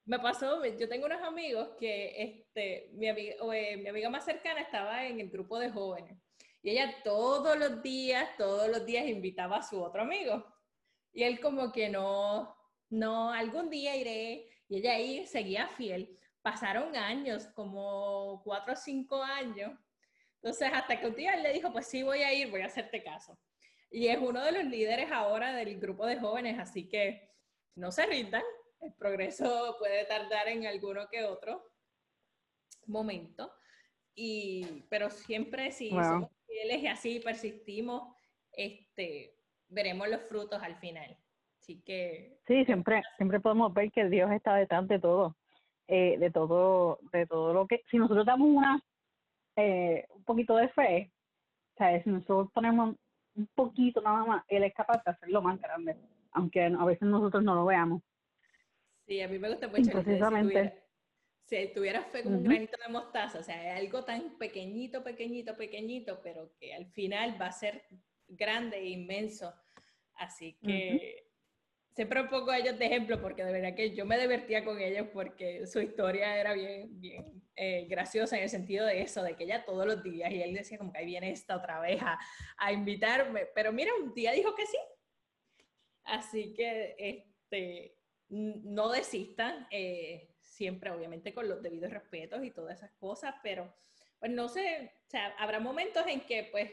me 0.06 0.20
pasó, 0.20 0.64
yo 0.66 0.88
tengo 0.88 1.06
unos 1.08 1.22
amigos 1.22 1.70
que 1.80 2.22
este, 2.22 2.90
mi, 2.94 3.10
amiga, 3.10 3.36
eh, 3.54 3.78
mi 3.78 3.90
amiga 3.90 4.10
más 4.10 4.26
cercana 4.26 4.62
estaba 4.62 5.06
en 5.06 5.20
el 5.20 5.30
grupo 5.30 5.58
de 5.60 5.72
jóvenes 5.72 6.18
y 6.66 6.72
ella 6.72 6.96
todos 7.04 7.56
los 7.60 7.84
días, 7.84 8.28
todos 8.38 8.68
los 8.68 8.88
días 8.88 9.06
invitaba 9.06 9.58
a 9.58 9.62
su 9.62 9.80
otro 9.84 10.02
amigo. 10.02 10.44
Y 11.14 11.22
él 11.22 11.40
como 11.40 11.72
que 11.72 11.90
no, 11.90 12.58
no, 12.90 13.32
algún 13.32 13.70
día 13.70 13.96
iré. 13.96 14.50
Y 14.68 14.78
ella 14.78 14.94
ahí 14.94 15.28
seguía 15.28 15.68
fiel. 15.68 16.18
Pasaron 16.42 16.96
años, 16.96 17.46
como 17.54 18.42
cuatro 18.44 18.74
o 18.74 18.76
cinco 18.76 19.22
años. 19.22 19.78
Entonces, 20.42 20.72
hasta 20.74 21.00
que 21.00 21.06
un 21.06 21.16
día 21.16 21.36
le 21.36 21.54
dijo, 21.54 21.72
pues 21.72 21.86
sí, 21.86 22.02
voy 22.02 22.24
a 22.24 22.34
ir, 22.34 22.50
voy 22.50 22.62
a 22.62 22.66
hacerte 22.66 23.04
caso. 23.04 23.38
Y 23.92 24.08
es 24.08 24.18
uno 24.18 24.44
de 24.44 24.52
los 24.52 24.64
líderes 24.64 25.12
ahora 25.12 25.54
del 25.54 25.80
grupo 25.80 26.08
de 26.08 26.20
jóvenes, 26.20 26.58
así 26.58 26.90
que 26.90 27.30
no 27.76 27.92
se 27.92 28.08
rindan, 28.08 28.44
el 28.86 28.94
progreso 28.94 29.76
puede 29.80 30.06
tardar 30.06 30.48
en 30.48 30.66
alguno 30.66 31.08
que 31.10 31.24
otro 31.24 31.64
momento, 32.88 33.52
y, 34.16 34.86
pero 34.90 35.10
siempre 35.10 35.72
si 35.72 35.90
somos 35.90 36.30
fieles 36.46 36.84
y 36.84 36.88
así 36.88 37.20
persistimos, 37.20 38.16
este, 38.52 39.36
veremos 39.68 40.08
los 40.08 40.22
frutos 40.22 40.62
al 40.62 40.76
final. 40.76 41.18
Así 41.60 41.82
que... 41.82 42.40
Sí, 42.48 42.64
siempre, 42.66 43.02
siempre 43.18 43.40
podemos 43.40 43.74
ver 43.74 43.92
que 43.92 44.08
Dios 44.08 44.32
está 44.32 44.56
detrás 44.56 44.88
de 44.88 45.00
todo. 45.00 45.36
eh, 45.88 46.18
de 46.18 46.32
todo, 46.32 47.00
de 47.12 47.28
todo 47.28 47.54
lo 47.54 47.68
que, 47.68 47.82
si 47.92 47.98
nosotros 47.98 48.26
damos 48.26 48.48
una, 48.50 48.82
eh, 49.56 50.06
un 50.10 50.24
poquito 50.24 50.56
de 50.56 50.70
fe, 50.70 51.12
o 51.74 51.78
sea, 51.78 52.04
si 52.04 52.10
nosotros 52.10 52.50
ponemos 52.54 52.96
un 53.36 53.48
poquito 53.54 54.02
nada 54.02 54.26
más, 54.26 54.44
él 54.48 54.64
es 54.64 54.74
capaz 54.74 55.04
de 55.04 55.12
hacerlo 55.12 55.42
más 55.42 55.62
grande, 55.62 55.96
aunque 56.32 56.64
a 56.64 56.86
veces 56.86 57.08
nosotros 57.08 57.44
no 57.44 57.56
lo 57.56 57.66
veamos. 57.66 58.02
Sí, 59.08 59.22
a 59.22 59.28
mí 59.28 59.40
me 59.40 59.50
gusta 59.50 59.68
mucho. 59.68 59.92
Precisamente. 59.92 60.82
Si 61.46 61.68
tuvieras 61.76 62.08
fe 62.08 62.24
como 62.24 62.38
un 62.38 62.44
granito 62.44 62.76
de 62.84 62.92
mostaza, 62.92 63.40
o 63.40 63.44
sea, 63.44 63.74
es 63.74 63.80
algo 63.80 64.04
tan 64.04 64.36
pequeñito, 64.40 65.04
pequeñito, 65.04 65.56
pequeñito, 65.56 66.20
pero 66.24 66.52
que 66.58 66.74
al 66.74 66.88
final 66.88 67.40
va 67.40 67.48
a 67.48 67.52
ser 67.52 67.84
grande 68.28 68.78
e 68.78 68.90
inmenso. 68.90 69.54
Así 70.16 70.58
que 70.60 71.30
siempre 71.96 72.24
pongo 72.26 72.52
a 72.52 72.58
ellos 72.58 72.80
de 72.80 72.86
ejemplo 72.86 73.22
porque 73.22 73.44
de 73.44 73.52
verdad 73.52 73.76
que 73.76 73.96
yo 73.96 74.06
me 74.06 74.20
divertía 74.20 74.66
con 74.66 74.80
ellos 74.80 75.08
porque 75.14 75.68
su 75.68 75.80
historia 75.80 76.38
era 76.40 76.54
bien, 76.54 77.00
bien 77.00 77.44
eh, 77.56 77.86
graciosa 77.88 78.36
en 78.36 78.44
el 78.44 78.50
sentido 78.50 78.86
de 78.86 79.02
eso, 79.02 79.24
de 79.24 79.36
que 79.36 79.46
ella 79.46 79.64
todos 79.64 79.86
los 79.86 80.04
días, 80.04 80.30
y 80.30 80.42
él 80.42 80.54
decía 80.54 80.78
como 80.78 80.92
que 80.92 81.00
ahí 81.00 81.06
viene 81.06 81.32
esta 81.32 81.56
otra 81.56 81.80
vez 81.80 82.02
a, 82.58 82.72
invitarme, 82.74 83.46
pero 83.56 83.72
mira, 83.72 83.92
un 84.02 84.14
día 84.14 84.34
dijo 84.34 84.54
que 84.56 84.66
sí. 84.66 84.78
Así 86.04 86.54
que 86.54 86.96
este, 86.98 87.98
no 88.30 88.90
desistan, 88.90 89.68
eh, 89.72 90.36
siempre 90.40 90.92
obviamente 90.92 91.34
con 91.34 91.48
los 91.48 91.62
debidos 91.62 91.92
respetos 91.92 92.44
y 92.44 92.52
todas 92.52 92.78
esas 92.78 92.92
cosas, 92.94 93.36
pero 93.44 93.74
pues 94.20 94.32
no 94.32 94.48
sé, 94.48 94.92
habrá 95.38 95.60
momentos 95.60 96.04
en 96.08 96.22
que 96.22 96.48
pues 96.52 96.72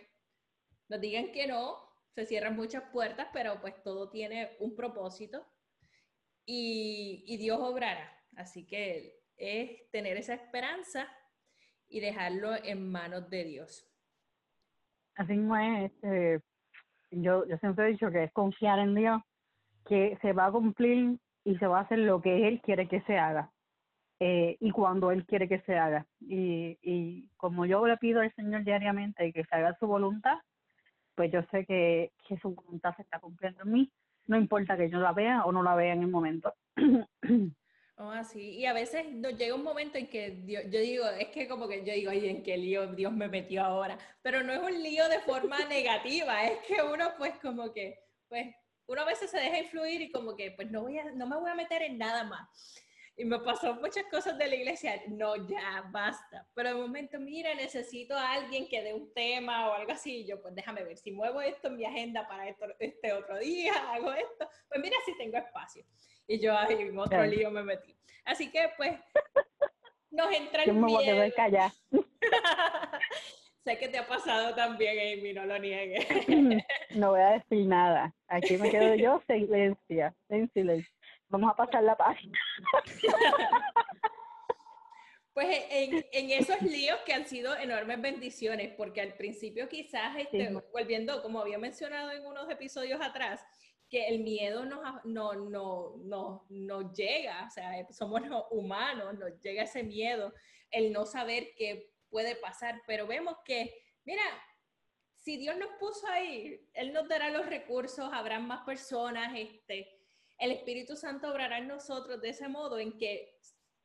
nos 0.89 1.01
digan 1.01 1.33
que 1.33 1.47
no, 1.47 1.77
se 2.15 2.27
cierran 2.27 2.57
muchas 2.57 2.85
puertas, 2.93 3.29
pero 3.33 3.61
pues 3.61 3.83
todo 3.83 4.11
tiene 4.11 4.57
un 4.61 4.75
propósito 4.77 5.47
y, 6.45 7.37
Dios 7.39 7.59
obrará. 7.61 8.11
Así 8.37 8.67
que 8.67 9.21
es 9.37 9.91
tener 9.91 10.17
esa 10.17 10.35
esperanza 10.35 11.09
y 11.89 12.01
dejarlo 12.01 12.55
en 12.65 12.91
manos 12.91 13.29
de 13.31 13.45
Dios. 13.45 13.89
Así 15.15 15.35
es, 15.35 15.93
este, 15.93 16.41
yo 17.11 17.45
siempre 17.61 17.87
he 17.87 17.93
dicho 17.93 18.11
que 18.11 18.25
es 18.25 18.33
confiar 18.33 18.79
en 18.79 18.95
Dios, 18.95 19.21
que 19.87 20.19
se 20.23 20.33
va 20.33 20.47
a 20.47 20.53
cumplir 20.53 21.19
y 21.45 21.57
se 21.57 21.67
va 21.67 21.79
a 21.79 21.83
hacer 21.83 21.99
lo 21.99 22.21
que 22.21 22.49
Él 22.49 22.61
quiere 22.61 22.89
que 22.89 23.01
se 23.03 23.19
haga 23.19 23.51
eh, 24.21 24.57
y 24.61 24.71
cuando 24.71 25.11
Él 25.11 25.27
quiere 25.27 25.49
que 25.49 25.61
se 25.63 25.77
haga. 25.77 26.07
Y, 26.21 26.79
y 26.83 27.29
como 27.37 27.67
yo 27.67 27.85
le 27.87 27.97
pido 27.97 28.21
al 28.21 28.35
Señor 28.35 28.65
diariamente 28.65 29.33
que 29.33 29.45
se 29.45 29.57
haga 29.57 29.77
su 29.79 29.87
voluntad, 29.87 30.39
pues 31.15 31.31
yo 31.33 31.43
sé 31.51 31.65
que, 31.67 32.13
que 32.27 32.37
su 32.39 32.55
voluntad 32.55 32.95
se 32.97 33.03
está 33.03 33.19
cumpliendo 33.19 33.63
en 33.65 33.73
mí, 33.73 33.93
no 34.27 34.37
importa 34.37 34.77
que 34.77 34.89
yo 34.89 34.99
la 34.99 35.13
vea 35.13 35.45
o 35.45 35.53
no 35.53 35.63
la 35.63 35.75
vea 35.75 35.93
en 35.93 36.03
el 36.03 36.09
momento. 36.09 36.55
Oh, 37.99 38.11
así. 38.11 38.57
Y 38.57 38.67
a 38.67 38.73
veces 38.73 39.13
nos 39.13 39.37
llega 39.37 39.55
un 39.55 39.63
momento 39.63 39.99
en 39.99 40.09
que 40.09 40.43
yo 40.47 40.81
digo, 40.81 41.07
es 41.07 41.29
que 41.29 41.47
como 41.47 41.69
que 41.69 41.85
yo 41.85 41.93
digo, 41.93 42.11
ay, 42.11 42.31
¿en 42.31 42.43
qué 42.43 42.57
lío 42.57 42.87
Dios 42.95 43.13
me 43.13 43.29
metió 43.29 43.63
ahora? 43.63 43.99
Pero 44.23 44.43
no 44.43 44.53
es 44.53 44.61
un 44.61 44.83
lío 44.83 45.09
de 45.09 45.21
forma 45.21 45.59
negativa, 45.69 46.43
es 46.45 46.59
que 46.67 46.83
uno 46.83 47.11
pues 47.19 47.39
como 47.41 47.73
que, 47.73 48.01
pues, 48.29 48.53
uno 48.93 49.03
a 49.03 49.07
veces 49.07 49.31
se 49.31 49.39
deja 49.39 49.59
influir 49.59 50.01
y 50.03 50.11
como 50.11 50.37
que, 50.37 50.53
pues 50.53 50.71
no 50.71 50.83
voy 50.83 50.99
a, 50.99 51.11
no 51.13 51.27
me 51.27 51.37
voy 51.37 51.51
a 51.51 51.55
meter 51.55 51.83
en 51.83 51.99
nada 51.99 52.25
más 52.25 52.49
y 53.17 53.25
me 53.25 53.39
pasó 53.41 53.75
muchas 53.75 54.05
cosas 54.11 54.39
de 54.39 54.47
la 54.47 54.55
iglesia, 54.55 55.03
no, 55.09 55.37
ya, 55.47 55.85
basta. 55.91 56.47
Pero 56.55 56.71
de 56.71 56.75
momento, 56.75 57.21
mira, 57.21 57.55
necesito 57.55 58.17
a 58.17 58.33
alguien 58.33 58.67
que 58.69 58.83
dé 58.83 58.95
un 58.95 59.13
tema 59.13 59.69
o 59.69 59.75
algo 59.75 59.93
así. 59.93 60.25
yo, 60.25 60.41
pues 60.41 60.55
déjame 60.55 60.83
ver, 60.83 60.97
si 60.97 61.13
muevo 61.13 61.41
esto 61.41 61.69
en 61.69 61.77
mi 61.77 61.85
agenda 61.85 62.27
para 62.27 62.49
esto, 62.49 62.67
este 62.79 63.13
otro 63.13 63.39
día, 63.39 63.73
hago 63.93 64.13
esto, 64.13 64.49
pues 64.69 64.81
mira 64.81 64.97
si 65.05 65.17
tengo 65.19 65.37
espacio. 65.37 65.85
Y 66.27 66.41
yo 66.41 66.57
ahí 66.57 66.77
en 66.81 66.99
otro 66.99 67.25
lío 67.25 67.51
me 67.51 67.63
metí. 67.63 67.95
Así 68.25 68.51
que, 68.51 68.71
pues, 68.77 68.99
nos 70.11 70.33
entra 70.33 70.63
el 70.65 70.73
miedo. 70.73 71.23
sé 73.65 73.79
que 73.79 73.89
te 73.89 73.99
ha 73.99 74.07
pasado 74.07 74.55
también, 74.55 75.19
Amy, 75.19 75.33
no 75.33 75.47
lo 75.47 75.59
niegues. 75.59 76.07
no 76.97 77.11
voy 77.11 77.21
a 77.21 77.31
decir 77.31 77.67
nada. 77.67 78.15
Aquí 78.29 78.57
me 78.57 78.71
quedo 78.71 78.95
yo, 78.95 79.23
silencia, 79.27 80.15
en 80.29 80.51
silencio. 80.53 80.93
Vamos 81.29 81.51
a 81.53 81.57
pasar 81.57 81.83
la 81.83 81.97
página. 81.97 82.39
Pues 85.35 85.65
en, 85.71 86.05
en, 86.13 86.31
esos 86.31 86.61
líos 86.61 86.99
que 87.07 87.15
han 87.15 87.27
sido 87.27 87.57
enormes 87.57 88.03
bendiciones, 88.03 88.75
porque 88.77 89.01
al 89.01 89.15
principio 89.15 89.67
quizás, 89.67 90.15
este, 90.19 90.53
volviendo, 90.71 91.23
como 91.23 91.41
había 91.41 91.57
mencionado 91.57 92.11
en 92.11 92.27
unos 92.27 92.51
episodios 92.51 93.01
atrás, 93.01 93.43
que 93.89 94.09
el 94.09 94.19
miedo 94.19 94.67
nos, 94.67 94.83
no, 95.05 95.33
no, 95.35 95.97
no, 96.05 96.45
nos 96.51 96.93
llega, 96.93 97.47
o 97.47 97.51
sea, 97.51 97.73
somos 97.93 98.21
humanos, 98.51 99.19
nos 99.19 99.41
llega 99.41 99.63
ese 99.63 99.83
miedo, 99.83 100.35
el 100.71 100.93
no 100.93 101.07
saber 101.07 101.55
qué 101.57 101.92
puede 102.13 102.37
pasar, 102.37 102.81
pero 102.87 103.09
vemos 103.09 103.39
que, 103.45 103.75
mira, 104.05 104.23
si 105.17 105.37
Dios 105.39 105.57
nos 105.57 105.71
puso 105.81 106.07
ahí, 106.07 106.69
Él 106.75 106.93
nos 106.93 107.09
dará 107.09 107.31
los 107.31 107.47
recursos, 107.47 108.11
habrá 108.13 108.39
más 108.39 108.65
personas, 108.65 109.33
este, 109.37 109.89
el 110.39 110.53
Espíritu 110.53 110.95
Santo 110.95 111.31
obrará 111.31 111.59
en 111.59 111.69
nosotros 111.69 112.21
de 112.21 112.29
ese 112.29 112.49
modo 112.49 112.79
en 112.79 112.97
que 112.99 113.39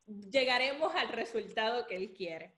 llegaremos 0.06 0.94
al 0.96 1.10
resultado 1.10 1.88
que 1.88 1.96
Él 1.96 2.14
quiere. 2.14 2.56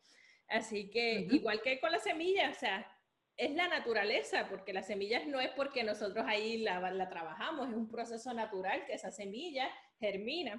Así 0.48 0.90
que 0.90 1.28
igual 1.32 1.62
que 1.62 1.80
con 1.80 1.92
la 1.92 2.00
semilla, 2.00 2.50
o 2.50 2.54
sea, 2.54 2.92
es 3.38 3.52
la 3.52 3.68
naturaleza, 3.68 4.48
porque 4.50 4.74
las 4.74 4.88
semillas 4.88 5.26
no 5.28 5.40
es 5.40 5.52
porque 5.52 5.84
nosotros 5.84 6.26
ahí 6.28 6.58
la, 6.58 6.80
la 6.92 7.10
trabajamos, 7.10 7.70
es 7.70 7.76
un 7.76 7.90
proceso 7.90 8.34
natural 8.34 8.86
que 8.86 8.94
esa 8.94 9.12
semilla 9.12 9.70
germina. 10.00 10.58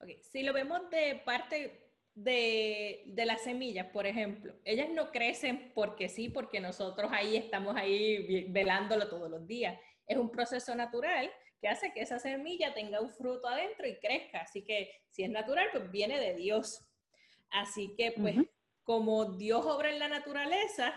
Okay. 0.00 0.20
Si 0.22 0.42
lo 0.42 0.52
vemos 0.52 0.90
de 0.90 1.22
parte 1.24 1.91
de, 2.14 3.04
de, 3.06 3.26
las 3.26 3.42
semillas, 3.42 3.86
por 3.86 4.06
ejemplo, 4.06 4.54
ellas 4.64 4.88
no 4.90 5.10
crecen 5.10 5.72
porque 5.74 6.08
sí, 6.08 6.28
porque 6.28 6.60
nosotros 6.60 7.10
ahí 7.12 7.36
estamos 7.36 7.76
ahí 7.76 8.46
velándolo 8.50 9.08
todos 9.08 9.30
los 9.30 9.46
días. 9.46 9.78
Es 10.06 10.18
un 10.18 10.30
proceso 10.30 10.74
natural 10.74 11.30
que 11.60 11.68
hace 11.68 11.92
que 11.92 12.02
esa 12.02 12.18
semilla 12.18 12.74
tenga 12.74 13.00
un 13.00 13.10
fruto 13.10 13.48
adentro 13.48 13.86
y 13.86 13.98
crezca. 13.98 14.40
Así 14.40 14.62
que 14.62 14.90
si 15.08 15.22
es 15.22 15.30
natural, 15.30 15.68
pues 15.70 15.90
viene 15.90 16.18
de 16.18 16.34
Dios. 16.34 16.84
Así 17.50 17.94
que 17.96 18.12
pues 18.12 18.36
como 18.82 19.36
Dios 19.36 19.64
obra 19.64 19.90
en 19.90 20.00
la 20.00 20.08
naturaleza, 20.08 20.92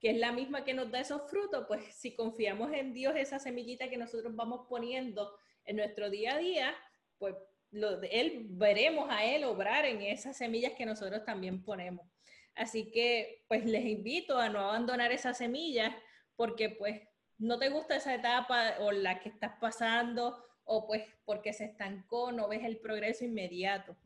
que 0.00 0.10
es 0.10 0.18
la 0.18 0.32
misma 0.32 0.64
que 0.64 0.74
nos 0.74 0.90
da 0.90 1.00
esos 1.00 1.30
frutos, 1.30 1.64
pues 1.68 1.84
si 1.94 2.14
confiamos 2.14 2.72
en 2.72 2.92
Dios, 2.92 3.14
esa 3.16 3.38
semillita 3.38 3.88
que 3.88 3.96
nosotros 3.96 4.34
vamos 4.34 4.66
poniendo 4.68 5.38
en 5.64 5.76
nuestro 5.76 6.10
día 6.10 6.34
a 6.34 6.38
día, 6.38 6.74
pues 7.18 7.34
lo, 7.70 8.00
él 8.02 8.46
veremos 8.50 9.08
a 9.10 9.24
Él 9.24 9.44
obrar 9.44 9.84
en 9.84 10.02
esas 10.02 10.36
semillas 10.36 10.72
que 10.72 10.86
nosotros 10.86 11.24
también 11.24 11.62
ponemos. 11.62 12.06
Así 12.54 12.90
que 12.90 13.44
pues 13.48 13.64
les 13.64 13.84
invito 13.84 14.38
a 14.38 14.48
no 14.48 14.58
abandonar 14.58 15.12
esas 15.12 15.38
semillas 15.38 15.94
porque 16.34 16.70
pues 16.70 17.00
no 17.38 17.58
te 17.58 17.68
gusta 17.68 17.96
esa 17.96 18.14
etapa 18.14 18.74
o 18.80 18.90
la 18.90 19.20
que 19.20 19.28
estás 19.28 19.52
pasando 19.60 20.44
o 20.64 20.86
pues 20.86 21.04
porque 21.24 21.52
se 21.52 21.64
estancó, 21.64 22.32
no 22.32 22.48
ves 22.48 22.64
el 22.64 22.78
progreso 22.78 23.24
inmediato. 23.24 23.96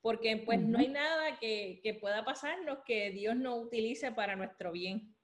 Porque 0.00 0.36
pues 0.36 0.60
no 0.60 0.78
hay 0.78 0.88
nada 0.88 1.38
que, 1.38 1.80
que, 1.82 1.94
pueda 1.94 2.24
pasarnos 2.24 2.78
que 2.84 3.10
Dios 3.10 3.36
no 3.36 3.56
utilice 3.56 4.12
para 4.12 4.36
nuestro 4.36 4.72
bien. 4.72 5.14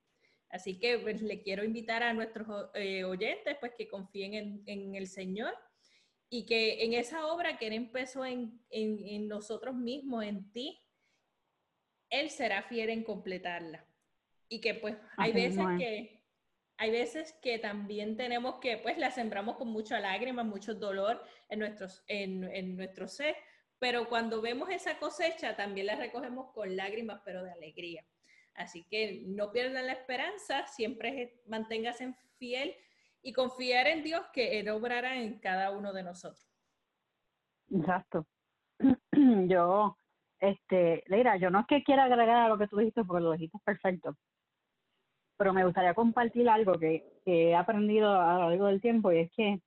Así 0.49 0.79
que 0.79 0.99
pues, 0.99 1.23
le 1.23 1.43
quiero 1.43 1.65
invitar 1.65 2.03
a 2.03 2.13
nuestros 2.13 2.71
eh, 2.75 3.05
oyentes 3.05 3.57
pues 3.61 3.73
que 3.77 3.89
confíen 3.89 4.35
en, 4.35 4.63
en, 4.67 4.95
el 4.95 5.07
Señor 5.07 5.55
y 6.31 6.47
que 6.47 6.85
en 6.85 6.95
esa 6.95 7.27
obra 7.27 7.59
que 7.59 7.67
Él 7.67 7.73
empezó 7.73 8.25
en, 8.25 8.63
en, 8.71 9.05
en 9.05 9.29
nosotros 9.29 9.75
mismos, 9.75 10.25
en 10.25 10.51
ti, 10.53 10.81
Él 12.09 12.31
será 12.31 12.63
fiel 12.63 12.89
en 12.91 13.03
completarla. 13.03 13.85
Y 14.49 14.61
que 14.61 14.75
pues 14.75 14.97
hay 15.17 15.33
veces 15.33 15.65
que 15.79 16.21
hay 16.79 16.91
veces 16.91 17.35
que 17.43 17.59
también 17.59 18.17
tenemos 18.17 18.55
que, 18.55 18.79
pues 18.79 18.97
la 18.97 19.11
sembramos 19.11 19.59
con 19.59 19.69
mucha 19.69 20.01
lágrima, 20.01 20.45
mucho 20.45 20.73
dolor 20.75 21.23
en, 21.51 21.59
nuestros, 21.59 22.03
en, 22.07 22.43
en 22.45 22.75
nuestro 22.75 23.07
ser, 23.07 23.37
pero 23.79 24.09
cuando 24.09 24.41
vemos 24.41 24.71
esa 24.71 24.99
cosecha 24.99 25.57
también 25.57 25.89
la 25.89 25.97
recogemos 25.97 26.55
con 26.55 26.75
lágrimas, 26.75 27.21
pero 27.23 27.45
de 27.45 27.51
alegría. 27.51 28.07
Así 28.55 28.85
que 28.85 29.25
no 29.27 29.53
pierdan 29.53 29.89
la 29.89 29.93
esperanza, 29.93 30.67
siempre 30.69 31.43
manténgase 31.47 32.15
fiel 32.39 32.75
y 33.23 33.33
confiar 33.33 33.87
en 33.87 34.03
Dios 34.03 34.23
que 34.33 34.59
Él 34.61 34.69
obrará 34.69 35.17
en 35.17 35.39
cada 35.39 35.71
uno 35.71 35.93
de 35.93 36.03
nosotros. 36.03 36.47
Exacto. 37.71 38.27
Yo, 39.49 39.97
este, 40.41 41.05
Leira, 41.07 41.37
yo 41.37 41.51
no 41.51 41.61
es 41.61 41.67
que 41.67 41.85
quiera 41.85 42.05
agregar 42.05 42.37
a 42.37 42.49
lo 42.49 42.57
que 42.57 42.67
tú 42.67 42.79
dijiste, 42.79 43.05
porque 43.05 43.23
lo 43.23 43.33
dijiste 43.33 43.59
perfecto, 43.63 44.17
pero 45.37 45.53
me 45.53 45.65
gustaría 45.65 45.95
compartir 45.95 46.49
algo 46.49 46.75
que, 46.75 47.05
he 47.27 47.55
aprendido 47.55 48.13
a 48.13 48.35
lo 48.35 48.51
largo 48.51 48.67
del 48.67 48.81
tiempo 48.81 49.13
y 49.13 49.21
es 49.21 49.33
que 49.33 49.61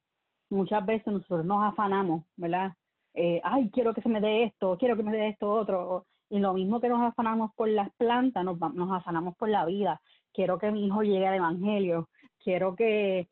muchas 0.50 0.86
veces 0.86 1.08
nosotros 1.08 1.46
nos 1.46 1.64
afanamos, 1.64 2.26
¿verdad? 2.36 2.74
Eh, 3.14 3.40
ay, 3.44 3.70
quiero 3.72 3.94
que 3.94 4.02
se 4.02 4.10
me 4.10 4.20
dé 4.20 4.44
esto, 4.44 4.78
quiero 4.78 4.98
que 4.98 5.04
me 5.04 5.16
dé 5.16 5.30
esto 5.30 5.50
otro. 5.52 6.06
Y 6.30 6.40
lo 6.40 6.54
mismo 6.54 6.82
que 6.82 6.90
nos 6.90 7.02
afanamos 7.02 7.52
por 7.56 7.70
las 7.70 7.90
plantas, 7.96 8.44
nos, 8.44 8.60
nos 8.60 8.92
afanamos 8.92 9.36
por 9.38 9.50
la 9.50 9.66
vida. 9.66 10.02
Quiero 10.34 10.58
que 10.58 10.72
mi 10.72 10.88
hijo 10.88 11.04
llegue 11.04 11.28
al 11.28 11.36
Evangelio, 11.36 12.10
quiero 12.44 12.76
que, 12.76 13.30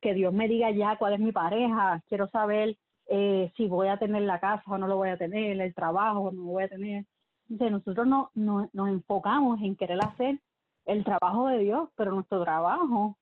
que 0.00 0.14
Dios 0.14 0.32
me 0.32 0.48
diga 0.48 0.70
ya 0.70 0.96
cuál 0.96 1.14
es 1.14 1.20
mi 1.20 1.32
pareja, 1.32 2.02
quiero 2.08 2.28
saber 2.28 2.76
eh, 3.06 3.50
si 3.56 3.66
voy 3.66 3.88
a 3.88 3.98
tener 3.98 4.22
la 4.22 4.38
casa 4.38 4.62
o 4.66 4.78
no 4.78 4.86
lo 4.86 4.96
voy 4.96 5.08
a 5.08 5.16
tener, 5.16 5.60
el 5.60 5.74
trabajo 5.74 6.20
o 6.20 6.32
no 6.32 6.42
lo 6.42 6.48
voy 6.48 6.64
a 6.64 6.68
tener. 6.68 7.06
Entonces 7.48 7.72
nosotros 7.72 8.06
no, 8.06 8.30
no, 8.34 8.68
nos 8.72 8.88
enfocamos 8.88 9.60
en 9.62 9.76
querer 9.76 9.98
hacer 10.04 10.38
el 10.84 11.04
trabajo 11.04 11.48
de 11.48 11.58
Dios, 11.58 11.88
pero 11.96 12.12
nuestro 12.12 12.42
trabajo 12.42 13.16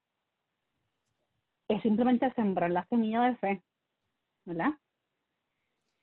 es 1.69 1.83
simplemente 1.83 2.33
sembrar 2.35 2.71
la 2.71 2.85
semilla 2.87 3.23
de 3.23 3.37
fe, 3.37 3.62
¿verdad? 4.45 4.71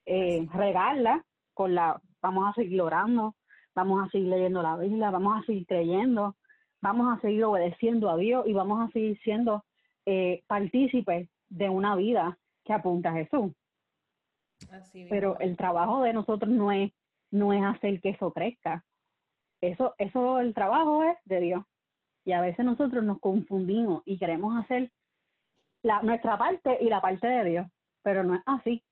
Eh, 0.06 0.48
regarla 0.54 1.24
con 1.54 1.76
la, 1.76 2.02
vamos 2.22 2.50
a 2.50 2.54
seguir 2.54 2.82
orando, 2.82 3.36
vamos 3.76 4.06
a 4.06 4.10
seguir 4.10 4.28
leyendo 4.28 4.62
la 4.62 4.78
Biblia, 4.78 5.12
vamos 5.12 5.42
a 5.42 5.46
seguir 5.46 5.66
creyendo, 5.66 6.36
vamos 6.82 7.18
a 7.18 7.22
seguir 7.22 7.44
obedeciendo 7.46 8.10
a 8.10 8.18
Dios 8.18 8.46
y 8.48 8.54
vamos 8.54 8.82
a 8.82 8.92
seguir 8.92 9.18
siendo 9.24 9.64
eh, 10.06 10.44
partícipes 10.48 11.30
de 11.50 11.70
una 11.70 11.96
vida 11.96 12.38
que 12.64 12.74
apunta 12.74 13.10
a 13.10 13.14
Jesús. 13.14 13.52
Pero 15.10 15.38
el 15.40 15.58
trabajo 15.58 16.02
de 16.02 16.14
nosotros 16.14 16.52
no 16.52 16.72
es, 16.72 16.92
no 17.32 17.54
es 17.54 17.64
hacer 17.64 18.00
que 18.02 18.10
eso 18.10 18.32
crezca. 18.32 18.84
Eso, 19.62 19.94
eso, 19.98 20.40
el 20.40 20.54
trabajo 20.54 21.04
es 21.04 21.18
de 21.26 21.40
Dios. 21.40 21.66
Y 22.26 22.32
a 22.32 22.42
veces 22.42 22.66
nosotros 22.66 23.04
nos 23.04 23.20
confundimos 23.20 24.04
y 24.06 24.18
queremos 24.18 24.58
hacer 24.64 24.92
la, 25.84 26.02
nuestra 26.02 26.38
parte 26.38 26.78
y 26.82 26.86
la 26.86 27.02
parte 27.02 27.28
de 27.28 27.50
Dios, 27.50 27.68
pero 28.02 28.24
no 28.24 28.36
es 28.36 28.42
así. 28.46 28.84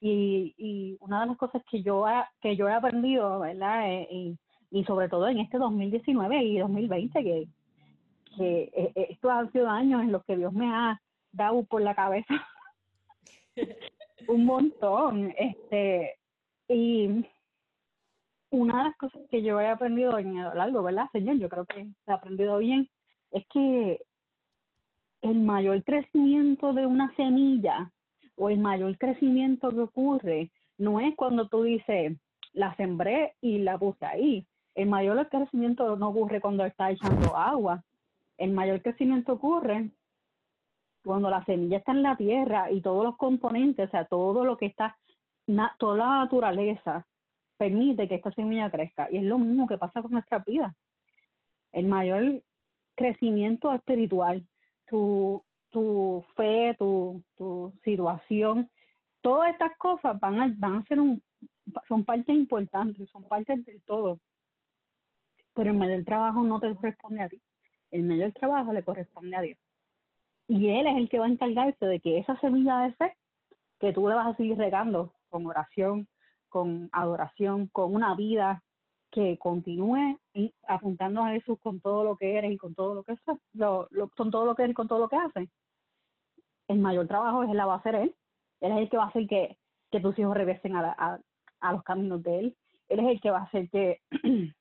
Y, 0.00 0.54
y 0.56 0.96
una 1.00 1.20
de 1.20 1.26
las 1.26 1.36
cosas 1.36 1.62
que 1.70 1.82
yo, 1.82 2.04
que 2.40 2.56
yo 2.56 2.68
he 2.68 2.72
aprendido, 2.72 3.40
¿verdad? 3.40 3.90
Eh, 3.90 4.08
y, 4.10 4.38
y 4.70 4.84
sobre 4.84 5.08
todo 5.08 5.28
en 5.28 5.40
este 5.40 5.58
2019 5.58 6.42
y 6.44 6.58
2020, 6.58 7.22
que, 7.22 7.48
que 8.36 8.62
eh, 8.62 8.92
eh, 8.94 9.06
estos 9.10 9.30
han 9.30 9.50
sido 9.52 9.68
años 9.68 10.02
en 10.02 10.12
los 10.12 10.24
que 10.24 10.36
Dios 10.36 10.52
me 10.52 10.66
ha 10.66 11.00
dado 11.32 11.64
por 11.64 11.82
la 11.82 11.94
cabeza 11.94 12.46
un 14.28 14.44
montón. 14.44 15.34
Este, 15.36 16.16
y 16.68 17.24
una 18.50 18.78
de 18.78 18.84
las 18.84 18.96
cosas 18.96 19.22
que 19.30 19.42
yo 19.42 19.60
he 19.60 19.68
aprendido 19.68 20.18
en 20.18 20.42
lo 20.42 20.54
largo, 20.54 20.82
¿verdad, 20.82 21.06
señor? 21.12 21.38
Yo 21.38 21.48
creo 21.48 21.66
que 21.66 21.80
he 22.06 22.12
aprendido 22.12 22.58
bien, 22.58 22.88
es 23.30 23.46
que 23.48 24.00
el 25.22 25.40
mayor 25.40 25.82
crecimiento 25.84 26.72
de 26.72 26.86
una 26.86 27.14
semilla 27.16 27.90
o 28.36 28.50
el 28.50 28.58
mayor 28.58 28.96
crecimiento 28.98 29.70
que 29.70 29.80
ocurre 29.80 30.50
no 30.78 31.00
es 31.00 31.14
cuando 31.16 31.48
tú 31.48 31.64
dices, 31.64 32.16
la 32.52 32.74
sembré 32.76 33.34
y 33.40 33.58
la 33.58 33.76
puse 33.78 34.04
ahí. 34.04 34.46
El 34.74 34.88
mayor 34.88 35.28
crecimiento 35.28 35.96
no 35.96 36.10
ocurre 36.10 36.40
cuando 36.40 36.64
está 36.64 36.90
echando 36.90 37.36
agua. 37.36 37.82
El 38.38 38.52
mayor 38.52 38.80
crecimiento 38.82 39.34
ocurre 39.34 39.90
cuando 41.04 41.28
la 41.30 41.44
semilla 41.44 41.78
está 41.78 41.92
en 41.92 42.02
la 42.02 42.16
tierra 42.16 42.70
y 42.70 42.80
todos 42.80 43.04
los 43.04 43.16
componentes, 43.16 43.88
o 43.88 43.90
sea, 43.90 44.04
todo 44.06 44.44
lo 44.44 44.56
que 44.56 44.66
está, 44.66 44.96
toda 45.78 45.96
la 45.96 46.08
naturaleza 46.18 47.06
permite 47.56 48.08
que 48.08 48.16
esta 48.16 48.32
semilla 48.32 48.70
crezca. 48.70 49.08
Y 49.10 49.18
es 49.18 49.24
lo 49.24 49.38
mismo 49.38 49.66
que 49.66 49.78
pasa 49.78 50.00
con 50.00 50.12
nuestra 50.12 50.38
vida. 50.38 50.74
El 51.72 51.86
mayor 51.86 52.42
crecimiento 52.94 53.72
espiritual, 53.72 54.46
tu, 54.86 55.44
tu 55.70 56.24
fe, 56.36 56.74
tu, 56.78 57.22
tu 57.36 57.72
situación, 57.84 58.70
todas 59.20 59.50
estas 59.52 59.76
cosas 59.76 60.18
van 60.20 60.40
a, 60.40 60.54
van 60.56 60.76
a 60.76 60.84
ser 60.84 61.00
un, 61.00 61.22
son 61.88 62.04
parte 62.04 62.32
importante, 62.32 63.06
son 63.06 63.24
parte 63.24 63.56
del 63.56 63.82
todo. 63.82 64.20
Pero 65.54 65.70
el 65.70 65.76
mayor 65.76 66.04
trabajo 66.04 66.42
no 66.42 66.60
te 66.60 66.74
corresponde 66.74 67.22
a 67.22 67.28
ti. 67.28 67.40
El 67.90 68.04
mayor 68.04 68.32
trabajo 68.32 68.72
le 68.72 68.82
corresponde 68.82 69.36
a 69.36 69.40
Dios. 69.40 69.58
Y 70.48 70.68
Él 70.68 70.86
es 70.86 70.96
el 70.96 71.08
que 71.08 71.18
va 71.18 71.26
a 71.26 71.30
encargarse 71.30 71.86
de 71.86 72.00
que 72.00 72.18
esa 72.18 72.38
semilla 72.40 72.80
de 72.80 72.92
fe, 72.94 73.16
que 73.80 73.92
tú 73.92 74.08
le 74.08 74.14
vas 74.14 74.28
a 74.28 74.36
seguir 74.36 74.56
regando 74.56 75.12
con 75.28 75.46
oración, 75.46 76.08
con 76.48 76.88
adoración, 76.92 77.68
con 77.68 77.94
una 77.94 78.14
vida 78.14 78.62
que 79.10 79.38
continúe 79.38 80.18
y 80.34 80.52
apuntando 80.66 81.22
a 81.22 81.30
Jesús 81.30 81.58
con 81.60 81.80
todo 81.80 82.04
lo 82.04 82.16
que 82.16 82.36
eres 82.36 82.52
y 82.52 82.58
con 82.58 82.74
todo 82.74 82.94
lo 82.94 83.02
que 83.04 83.12
es, 83.12 83.20
lo, 83.54 83.88
con 84.16 84.30
todo 84.30 84.44
lo 84.44 84.54
que 84.54 84.62
eres 84.62 84.72
y 84.72 84.74
con 84.74 84.88
todo 84.88 84.98
lo 84.98 85.08
que 85.08 85.16
hace. 85.16 85.48
El 86.68 86.78
mayor 86.78 87.06
trabajo 87.06 87.42
es 87.44 87.50
la 87.50 87.66
va 87.66 87.74
a 87.74 87.78
hacer 87.78 87.94
él. 87.94 88.14
Él 88.60 88.72
es 88.72 88.78
el 88.78 88.90
que 88.90 88.96
va 88.96 89.04
a 89.04 89.08
hacer 89.08 89.26
que, 89.26 89.56
que 89.90 90.00
tus 90.00 90.18
hijos 90.18 90.36
regresen 90.36 90.76
a, 90.76 91.20
a, 91.60 91.72
los 91.72 91.82
caminos 91.84 92.22
de 92.22 92.38
él. 92.38 92.56
Él 92.88 93.00
es 93.00 93.06
el 93.06 93.20
que 93.20 93.30
va 93.30 93.38
a 93.38 93.44
hacer 93.44 93.70
que, 93.70 94.00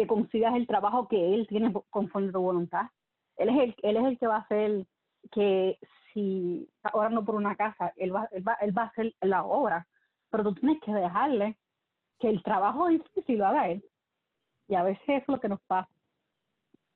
que 0.00 0.06
consigas 0.06 0.54
el 0.54 0.66
trabajo 0.66 1.08
que 1.08 1.34
él 1.34 1.46
tiene 1.46 1.74
conforme 1.90 2.32
tu 2.32 2.40
voluntad. 2.40 2.86
Él 3.36 3.50
es 3.50 3.58
el, 3.58 3.76
él 3.82 3.96
es 3.98 4.04
el 4.04 4.18
que 4.18 4.26
va 4.26 4.36
a 4.36 4.40
hacer 4.40 4.86
que 5.30 5.78
si 6.12 6.70
está 6.76 6.96
orando 6.96 7.22
por 7.22 7.34
una 7.34 7.54
casa, 7.54 7.92
él 7.96 8.14
va, 8.14 8.26
él 8.32 8.48
va, 8.48 8.54
él 8.62 8.76
va 8.76 8.84
a 8.84 8.86
hacer 8.86 9.14
la 9.20 9.44
obra, 9.44 9.86
pero 10.30 10.44
tú 10.44 10.54
tienes 10.54 10.80
que 10.80 10.94
dejarle 10.94 11.58
que 12.18 12.30
el 12.30 12.42
trabajo 12.42 12.88
difícil 12.88 13.38
lo 13.38 13.46
haga 13.48 13.68
él. 13.68 13.84
Y 14.68 14.74
a 14.74 14.84
veces 14.84 15.02
es 15.06 15.28
lo 15.28 15.38
que 15.38 15.50
nos 15.50 15.60
pasa, 15.66 15.90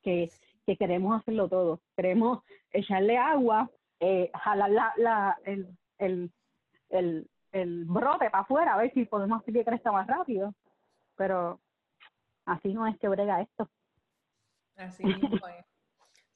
que, 0.02 0.30
que 0.64 0.76
queremos 0.78 1.20
hacerlo 1.20 1.46
todo. 1.46 1.80
Queremos 1.94 2.42
echarle 2.70 3.18
agua, 3.18 3.70
eh, 4.00 4.30
jalar 4.32 4.70
la, 4.70 4.94
la, 4.96 5.38
el, 5.44 5.68
el, 5.98 6.32
el, 6.88 7.28
el 7.52 7.84
brote 7.84 8.30
para 8.30 8.44
afuera, 8.44 8.72
a 8.72 8.78
ver 8.78 8.94
si 8.94 9.04
podemos 9.04 9.42
hacer 9.42 9.52
que 9.52 9.64
crezca 9.64 9.92
más 9.92 10.06
rápido. 10.06 10.54
Pero 11.16 11.60
así 12.46 12.72
no 12.72 12.86
es 12.86 12.98
que 12.98 13.08
brega 13.08 13.42
esto. 13.42 13.70
Así 14.76 15.04
mismo 15.04 15.46
es. 15.48 15.64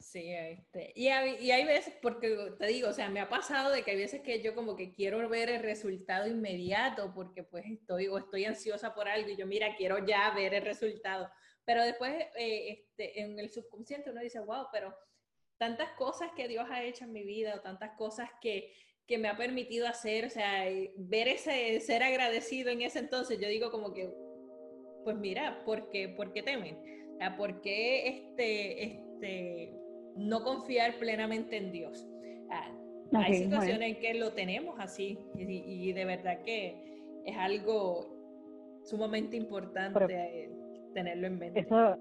Sí, 0.00 0.30
este, 0.32 0.92
y, 0.94 1.08
hay, 1.08 1.44
y 1.44 1.50
hay 1.50 1.64
veces, 1.64 1.92
porque 2.00 2.54
te 2.58 2.66
digo, 2.68 2.88
o 2.88 2.92
sea, 2.92 3.10
me 3.10 3.20
ha 3.20 3.28
pasado 3.28 3.70
de 3.70 3.82
que 3.82 3.90
hay 3.90 3.96
veces 3.96 4.22
que 4.22 4.40
yo 4.40 4.54
como 4.54 4.76
que 4.76 4.94
quiero 4.94 5.28
ver 5.28 5.50
el 5.50 5.62
resultado 5.62 6.28
inmediato 6.28 7.12
porque 7.12 7.42
pues 7.42 7.64
estoy 7.66 8.06
o 8.06 8.16
estoy 8.16 8.44
ansiosa 8.44 8.94
por 8.94 9.08
algo 9.08 9.28
y 9.28 9.36
yo, 9.36 9.46
mira, 9.46 9.74
quiero 9.76 10.06
ya 10.06 10.30
ver 10.30 10.54
el 10.54 10.62
resultado. 10.62 11.28
Pero 11.64 11.82
después 11.82 12.14
eh, 12.36 12.86
este, 12.86 13.20
en 13.20 13.38
el 13.40 13.50
subconsciente 13.50 14.10
uno 14.10 14.20
dice, 14.20 14.38
wow, 14.38 14.68
pero 14.72 14.94
tantas 15.58 15.90
cosas 15.92 16.30
que 16.36 16.46
Dios 16.46 16.66
ha 16.70 16.84
hecho 16.84 17.04
en 17.04 17.12
mi 17.12 17.24
vida 17.24 17.56
o 17.56 17.60
tantas 17.60 17.90
cosas 17.98 18.30
que, 18.40 18.72
que 19.06 19.18
me 19.18 19.28
ha 19.28 19.36
permitido 19.36 19.88
hacer, 19.88 20.26
o 20.26 20.30
sea, 20.30 20.64
ver 20.96 21.26
ese, 21.28 21.80
ser 21.80 22.04
agradecido 22.04 22.70
en 22.70 22.82
ese 22.82 23.00
entonces, 23.00 23.40
yo 23.40 23.48
digo 23.48 23.72
como 23.72 23.92
que, 23.92 24.08
pues 25.08 25.20
mira, 25.20 25.62
¿por 25.64 25.88
qué, 25.88 26.10
¿por 26.10 26.34
qué 26.34 26.42
temen? 26.42 26.76
O 27.14 27.16
sea, 27.16 27.34
¿por 27.34 27.62
qué 27.62 28.08
este, 28.08 28.84
este, 28.84 29.72
no 30.18 30.42
confiar 30.42 30.98
plenamente 30.98 31.56
en 31.56 31.72
Dios. 31.72 32.06
Ah, 32.50 32.68
hay 33.14 33.34
situaciones 33.34 33.96
en 33.96 34.00
que 34.02 34.12
lo 34.18 34.32
tenemos 34.32 34.78
así 34.78 35.18
y, 35.34 35.92
de 35.94 36.04
verdad 36.04 36.42
que 36.44 36.76
es 37.24 37.36
algo 37.38 38.06
sumamente 38.84 39.34
importante 39.38 40.04
eh, 40.10 40.50
tenerlo 40.92 41.26
en 41.26 41.38
mente. 41.38 41.60
Eso, 41.60 41.96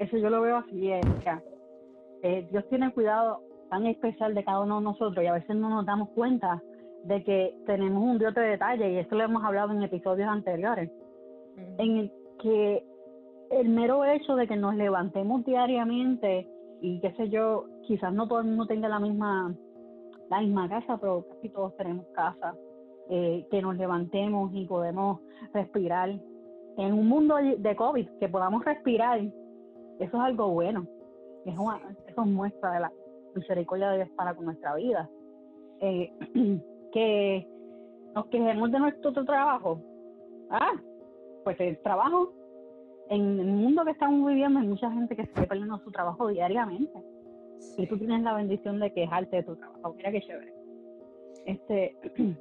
eso 0.00 0.16
yo 0.16 0.28
lo 0.28 0.40
veo 0.40 0.56
así, 0.56 0.90
eh, 0.90 1.00
eh, 2.24 2.48
Dios 2.50 2.68
tiene 2.68 2.92
cuidado 2.92 3.44
tan 3.70 3.86
especial 3.86 4.34
de 4.34 4.42
cada 4.42 4.58
uno 4.58 4.78
de 4.78 4.84
nosotros 4.84 5.22
y 5.22 5.28
a 5.28 5.34
veces 5.34 5.54
no 5.54 5.68
nos 5.68 5.86
damos 5.86 6.08
cuenta 6.10 6.60
de 7.04 7.22
que 7.22 7.54
tenemos 7.64 8.02
un 8.02 8.18
Dios 8.18 8.34
de 8.34 8.40
detalle 8.40 8.90
y 8.90 8.96
esto 8.98 9.14
lo 9.14 9.22
hemos 9.22 9.44
hablado 9.44 9.72
en 9.72 9.84
episodios 9.84 10.28
anteriores, 10.28 10.90
en 11.78 11.96
el 11.96 12.12
que 12.40 12.84
el 13.50 13.68
mero 13.68 14.04
hecho 14.04 14.36
de 14.36 14.46
que 14.46 14.56
nos 14.56 14.74
levantemos 14.74 15.44
diariamente 15.44 16.48
y 16.80 17.00
qué 17.00 17.12
sé 17.14 17.28
yo, 17.28 17.66
quizás 17.82 18.12
no 18.12 18.28
todo 18.28 18.40
el 18.40 18.46
mundo 18.46 18.66
tenga 18.66 18.88
la 18.88 19.00
misma, 19.00 19.54
la 20.30 20.40
misma 20.40 20.68
casa, 20.68 20.98
pero 20.98 21.26
casi 21.28 21.48
todos 21.48 21.76
tenemos 21.76 22.06
casa, 22.14 22.54
eh, 23.10 23.46
que 23.50 23.62
nos 23.62 23.76
levantemos 23.76 24.50
y 24.54 24.66
podemos 24.66 25.20
respirar. 25.52 26.10
En 26.76 26.92
un 26.92 27.08
mundo 27.08 27.34
de 27.36 27.74
COVID, 27.74 28.08
que 28.20 28.28
podamos 28.28 28.64
respirar, 28.64 29.18
eso 29.18 29.32
es 29.98 30.14
algo 30.14 30.48
bueno. 30.50 30.86
Eso, 31.44 31.64
eso 32.06 32.24
muestra 32.24 32.72
de 32.72 32.80
la 32.80 32.92
misericordia 33.34 33.90
de 33.90 33.96
Dios 33.96 34.10
para 34.10 34.34
con 34.34 34.44
nuestra 34.44 34.76
vida. 34.76 35.10
Eh, 35.80 36.12
que 36.92 37.48
nos 38.14 38.26
quejemos 38.26 38.70
de 38.70 38.78
nuestro 38.78 39.12
trabajo. 39.24 39.80
Ah, 40.50 40.72
pues 41.44 41.58
el 41.60 41.78
trabajo 41.78 42.32
en 43.10 43.40
el 43.40 43.46
mundo 43.46 43.84
que 43.84 43.92
estamos 43.92 44.26
viviendo 44.28 44.60
hay 44.60 44.66
mucha 44.66 44.90
gente 44.90 45.16
que 45.16 45.22
está 45.22 45.46
perdiendo 45.46 45.78
su 45.78 45.90
trabajo 45.90 46.28
diariamente. 46.28 47.02
Y 47.76 47.86
tú 47.86 47.96
tienes 47.96 48.22
la 48.22 48.34
bendición 48.34 48.78
de 48.80 48.92
quejarte 48.92 49.36
de 49.36 49.42
tu 49.42 49.56
trabajo. 49.56 49.94
Mira 49.94 50.12
qué 50.12 50.20
chévere. 50.20 50.54
Este, 51.46 51.96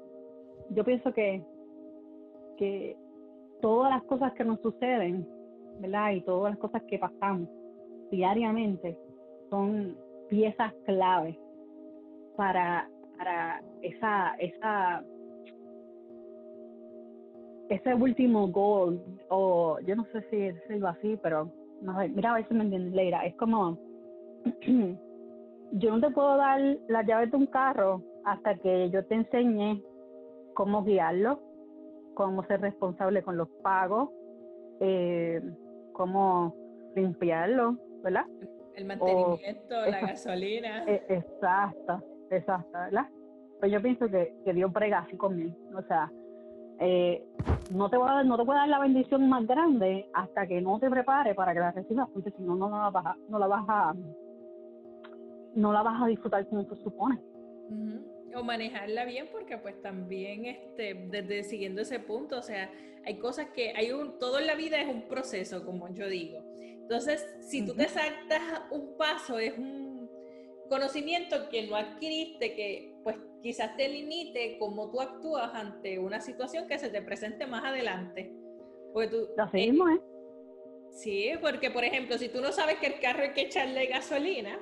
yo 0.71 0.83
pienso 0.83 1.13
que, 1.13 1.43
que 2.57 2.97
todas 3.61 3.91
las 3.91 4.03
cosas 4.03 4.33
que 4.33 4.43
nos 4.43 4.59
suceden, 4.61 5.27
¿verdad? 5.79 6.11
Y 6.11 6.21
todas 6.21 6.51
las 6.51 6.59
cosas 6.59 6.83
que 6.83 6.99
pasamos 6.99 7.47
diariamente 8.11 8.97
son 9.49 9.97
piezas 10.29 10.73
clave 10.85 11.39
para, 12.35 12.89
para 13.17 13.61
esa, 13.81 14.35
esa 14.39 15.03
ese 17.69 17.93
último 17.93 18.47
gol, 18.47 19.03
o 19.29 19.79
yo 19.85 19.95
no 19.95 20.05
sé 20.11 20.21
si 20.29 20.37
decirlo 20.37 20.87
así, 20.89 21.19
pero 21.21 21.51
mira 22.13 22.31
a 22.31 22.35
ver 22.35 22.47
si 22.47 22.53
me 22.53 22.63
entiendes, 22.63 22.93
Leira. 22.93 23.25
Es 23.25 23.35
como, 23.35 23.77
yo 25.73 25.91
no 25.91 25.99
te 25.99 26.13
puedo 26.13 26.37
dar 26.37 26.61
la 26.87 27.03
llave 27.03 27.27
de 27.27 27.37
un 27.37 27.47
carro 27.47 28.01
hasta 28.25 28.55
que 28.55 28.89
yo 28.89 29.05
te 29.05 29.15
enseñe 29.15 29.81
cómo 30.53 30.83
guiarlo, 30.83 31.39
cómo 32.15 32.43
ser 32.45 32.61
responsable 32.61 33.21
con 33.21 33.37
los 33.37 33.49
pagos, 33.63 34.09
eh, 34.79 35.41
cómo 35.93 36.55
limpiarlo, 36.95 37.77
¿verdad? 38.03 38.25
El 38.75 38.85
mantenimiento, 38.85 39.75
la 39.85 39.99
gasolina. 40.01 40.83
E, 40.87 41.03
exacto, 41.09 42.03
exacto, 42.29 42.71
¿verdad? 42.73 43.07
Pues 43.59 43.71
yo 43.71 43.81
pienso 43.81 44.07
que, 44.07 44.35
que 44.45 44.53
Dios 44.53 44.71
brega 44.71 44.99
así 44.99 45.17
conmigo. 45.17 45.55
O 45.75 45.81
sea, 45.83 46.11
eh, 46.79 47.25
no 47.71 47.89
te 47.89 47.97
voy 47.97 48.09
a 48.09 48.13
dar, 48.13 48.25
no 48.25 48.37
te 48.37 48.43
voy 48.43 48.55
a 48.55 48.59
dar 48.59 48.69
la 48.69 48.79
bendición 48.79 49.29
más 49.29 49.45
grande 49.45 50.09
hasta 50.13 50.47
que 50.47 50.61
no 50.61 50.79
te 50.79 50.89
prepares 50.89 51.35
para 51.35 51.53
que 51.53 51.59
la 51.59 51.71
recibas, 51.71 52.07
porque 52.13 52.31
si 52.31 52.41
no, 52.41 52.55
no 52.55 52.69
la 52.69 52.89
vas 52.89 53.05
a, 53.05 53.15
no 53.29 53.39
la 53.39 53.47
vas 53.47 53.65
a, 53.67 53.93
no 55.55 55.73
la 55.73 55.81
vas 55.81 56.01
a 56.01 56.07
disfrutar 56.07 56.47
como 56.47 56.63
se 56.63 56.75
supone. 56.83 57.19
O 58.35 58.43
manejarla 58.43 59.05
bien, 59.05 59.27
porque 59.31 59.57
pues 59.57 59.81
también, 59.81 60.45
este, 60.45 60.93
desde 61.09 61.43
siguiendo 61.43 61.81
ese 61.81 61.99
punto, 61.99 62.37
o 62.37 62.43
sea, 62.43 62.69
hay 63.05 63.17
cosas 63.17 63.47
que 63.47 63.73
hay 63.75 63.91
un, 63.91 64.19
todo 64.19 64.39
en 64.39 64.47
la 64.47 64.55
vida 64.55 64.79
es 64.79 64.87
un 64.87 65.03
proceso, 65.03 65.65
como 65.65 65.93
yo 65.93 66.07
digo. 66.07 66.43
Entonces, 66.59 67.27
si 67.41 67.65
tú 67.65 67.73
te 67.73 67.87
saltas 67.87 68.41
un 68.71 68.95
paso, 68.97 69.39
es 69.39 69.57
un 69.57 69.86
conocimiento 70.67 71.49
que 71.49 71.67
no 71.67 71.75
adquiriste, 71.75 72.55
que 72.55 72.93
pues 73.03 73.17
quizás 73.41 73.75
te 73.77 73.87
limite 73.87 74.57
cómo 74.59 74.89
tú 74.91 75.01
actúas 75.01 75.53
ante 75.53 75.99
una 75.99 76.19
situación 76.21 76.67
que 76.67 76.79
se 76.79 76.89
te 76.89 77.01
presente 77.01 77.45
más 77.45 77.63
adelante. 77.63 78.33
Porque 78.93 79.09
tú, 79.09 79.29
Lo 79.35 79.49
seguimos, 79.49 79.91
¿eh? 79.91 80.01
Sí, 80.91 81.31
porque 81.41 81.69
por 81.69 81.83
ejemplo, 81.83 82.17
si 82.17 82.29
tú 82.29 82.41
no 82.41 82.51
sabes 82.51 82.77
que 82.77 82.87
el 82.87 82.99
carro 82.99 83.23
hay 83.23 83.31
que 83.31 83.41
echarle 83.41 83.85
gasolina, 83.85 84.59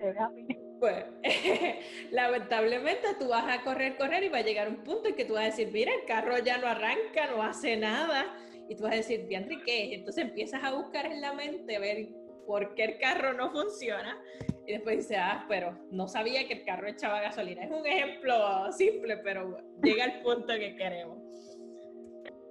pues 0.80 1.04
lamentablemente 2.10 3.08
tú 3.18 3.28
vas 3.28 3.44
a 3.48 3.62
correr, 3.62 3.96
correr 3.96 4.24
y 4.24 4.28
va 4.28 4.38
a 4.38 4.42
llegar 4.42 4.68
un 4.68 4.82
punto 4.82 5.08
en 5.08 5.14
que 5.14 5.24
tú 5.24 5.34
vas 5.34 5.42
a 5.42 5.46
decir, 5.46 5.70
mira, 5.72 5.92
el 5.94 6.04
carro 6.04 6.38
ya 6.38 6.58
no 6.58 6.66
arranca, 6.66 7.30
no 7.30 7.42
hace 7.42 7.76
nada. 7.76 8.26
Y 8.68 8.74
tú 8.74 8.82
vas 8.82 8.94
a 8.94 8.96
decir, 8.96 9.26
bien, 9.28 9.48
¿qué 9.64 9.94
Entonces 9.94 10.24
empiezas 10.24 10.64
a 10.64 10.74
buscar 10.74 11.06
en 11.06 11.20
la 11.20 11.32
mente, 11.32 11.76
a 11.76 11.78
ver 11.78 12.08
por 12.46 12.74
qué 12.74 12.84
el 12.84 12.98
carro 12.98 13.32
no 13.32 13.50
funciona. 13.50 14.18
Y 14.66 14.72
después 14.72 14.96
dices, 14.96 15.18
ah, 15.20 15.44
pero 15.48 15.78
no 15.90 16.08
sabía 16.08 16.46
que 16.46 16.54
el 16.54 16.64
carro 16.64 16.88
echaba 16.88 17.20
gasolina. 17.20 17.64
Es 17.64 17.70
un 17.70 17.86
ejemplo 17.86 18.72
simple, 18.72 19.18
pero 19.18 19.56
llega 19.82 20.04
al 20.04 20.22
punto 20.22 20.52
que 20.54 20.76
queremos. 20.76 21.18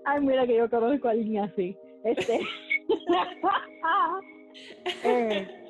Ay, 0.05 0.21
mira 0.21 0.45
que 0.45 0.55
yo 0.55 0.69
conozco 0.69 1.07
a 1.07 1.11
alguien 1.11 1.43
así. 1.43 1.77
Este. 2.03 2.39
Eh, 5.03 5.65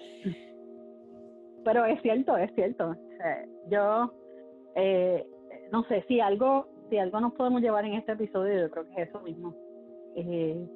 pero 1.65 1.83
es 1.85 1.99
cierto, 2.03 2.37
es 2.37 2.53
cierto. 2.53 2.95
yo 3.69 4.13
eh, 4.75 5.25
no 5.71 5.83
sé 5.85 6.05
si 6.07 6.19
algo, 6.19 6.67
si 6.89 6.97
algo 6.97 7.19
nos 7.19 7.33
podemos 7.33 7.61
llevar 7.61 7.85
en 7.85 7.95
este 7.95 8.11
episodio, 8.11 8.61
yo 8.61 8.71
creo 8.71 8.87
que 8.87 9.01
es 9.01 9.09
eso 9.09 9.19
mismo. 9.21 9.55
Eh, 10.15 10.67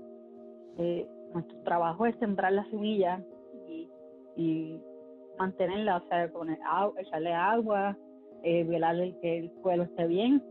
eh, 0.79 1.07
nuestro 1.33 1.61
trabajo 1.61 2.05
es 2.05 2.15
sembrar 2.17 2.53
la 2.53 2.65
semilla 2.71 3.21
y, 4.39 4.81
mantenerla, 5.37 5.97
o 5.97 6.07
sea, 6.09 6.29
poner 6.31 6.59
agua, 6.65 6.99
echarle 6.99 7.33
agua, 7.33 7.97
eh, 8.43 8.63
velar 8.65 8.95
que 9.21 9.37
el 9.37 9.51
suelo 9.61 9.83
esté 9.83 10.05
bien. 10.07 10.43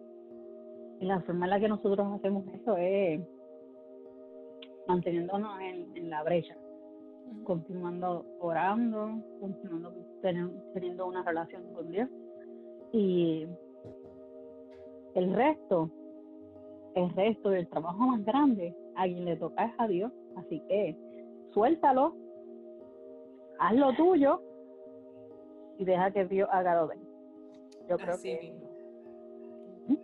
Y 1.01 1.07
la 1.07 1.20
forma 1.20 1.46
en 1.46 1.51
la 1.51 1.61
que 1.61 1.68
nosotros 1.68 2.07
hacemos 2.14 2.44
eso 2.55 2.77
es 2.77 3.20
manteniéndonos 4.87 5.61
en, 5.61 5.96
en 5.96 6.11
la 6.11 6.22
brecha 6.22 6.57
continuando 7.44 8.24
orando, 8.40 9.22
continuando 9.40 9.92
teniendo 10.22 11.07
una 11.07 11.22
relación 11.22 11.62
con 11.74 11.90
Dios. 11.90 12.09
Y 12.92 13.46
el 15.14 15.35
resto, 15.35 15.90
el 16.94 17.11
resto 17.14 17.51
del 17.51 17.68
trabajo 17.68 17.98
más 17.98 18.24
grande, 18.24 18.74
a 18.96 19.05
quien 19.05 19.24
le 19.24 19.37
toca 19.37 19.66
es 19.66 19.72
a 19.79 19.88
Dios. 19.88 20.12
Así 20.37 20.61
que 20.68 20.96
suéltalo, 21.53 22.14
haz 23.59 23.75
lo 23.75 23.92
tuyo 23.94 24.42
y 25.79 25.85
deja 25.85 26.11
que 26.11 26.25
Dios 26.25 26.49
haga 26.51 26.75
lo 26.75 26.88
de 26.88 26.97
él. 26.97 27.03
Yo 27.88 27.97
creo 27.97 28.21
que. 28.21 28.53
¿Mm? 29.87 29.97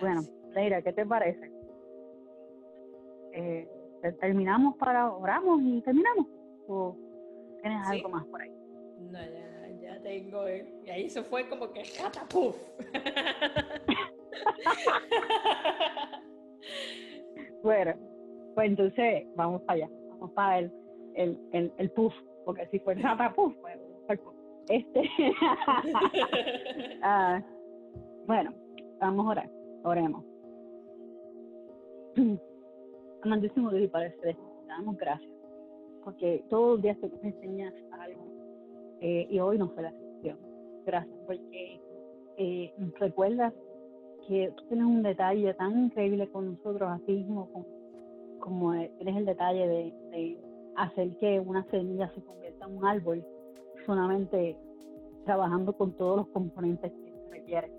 Bueno, 0.00 0.22
Leira, 0.50 0.82
¿qué 0.82 0.92
te 0.92 1.06
parece? 1.06 1.52
Eh, 3.32 3.68
terminamos 4.20 4.76
para, 4.76 5.12
oramos 5.12 5.60
y 5.62 5.80
terminamos. 5.82 6.26
¿O 6.68 6.96
tienes 7.62 7.88
algo 7.88 8.08
más 8.08 8.24
por 8.26 8.42
ahí? 8.42 8.50
No, 9.00 9.18
ya, 9.18 9.68
ya 9.80 10.02
tengo. 10.02 10.48
Eh. 10.48 10.68
Y 10.84 10.90
ahí 10.90 11.08
se 11.08 11.22
fue 11.22 11.48
como 11.48 11.72
que 11.72 11.84
catapuf. 11.96 12.56
bueno, 17.62 17.94
pues 18.54 18.68
entonces 18.68 19.26
vamos 19.36 19.62
para 19.62 19.84
allá. 19.84 19.88
Vamos 20.10 20.32
para 20.32 20.58
el, 20.58 20.72
el, 21.14 21.38
el, 21.52 21.72
el 21.78 21.90
puff. 21.92 22.12
Porque 22.46 22.66
si 22.68 22.78
fue 22.78 22.94
catapuf, 22.94 23.52
pues 24.06 24.20
este. 24.68 25.02
ah, 27.02 27.42
bueno, 28.26 28.54
vamos 29.00 29.26
a 29.26 29.30
orar. 29.30 29.50
Oremos. 29.82 30.24
Amantísimo 33.22 33.70
Dios 33.70 33.84
y 33.84 33.88
Padre 33.88 34.16
te 34.22 34.36
damos 34.68 34.96
gracias, 34.96 35.30
porque 36.04 36.44
todos 36.48 36.74
los 36.74 36.82
días 36.82 36.96
tú 37.00 37.10
me 37.22 37.30
enseñas 37.30 37.74
algo 37.90 38.24
eh, 39.00 39.26
y 39.28 39.40
hoy 39.40 39.58
no 39.58 39.68
fue 39.70 39.82
la 39.82 39.90
excepción. 39.90 40.38
Gracias, 40.86 41.18
porque 41.26 41.80
eh, 42.36 42.72
recuerdas 43.00 43.52
que 44.28 44.52
tú 44.56 44.64
tienes 44.68 44.86
un 44.86 45.02
detalle 45.02 45.52
tan 45.54 45.86
increíble 45.86 46.28
con 46.28 46.52
nosotros, 46.52 46.88
así 46.90 47.12
mismo 47.12 47.50
como, 47.52 47.66
como 48.38 48.72
tienes 48.98 49.16
el 49.16 49.26
detalle 49.26 49.66
de, 49.66 49.92
de 50.10 50.45
hacer 50.76 51.16
que 51.18 51.40
una 51.40 51.64
semilla 51.70 52.08
se 52.14 52.22
convierta 52.22 52.66
en 52.66 52.76
un 52.76 52.84
árbol, 52.84 53.24
solamente 53.84 54.56
trabajando 55.24 55.72
con 55.72 55.92
todos 55.92 56.18
los 56.18 56.28
componentes 56.28 56.92
que 56.92 57.12
requiere. 57.30 57.70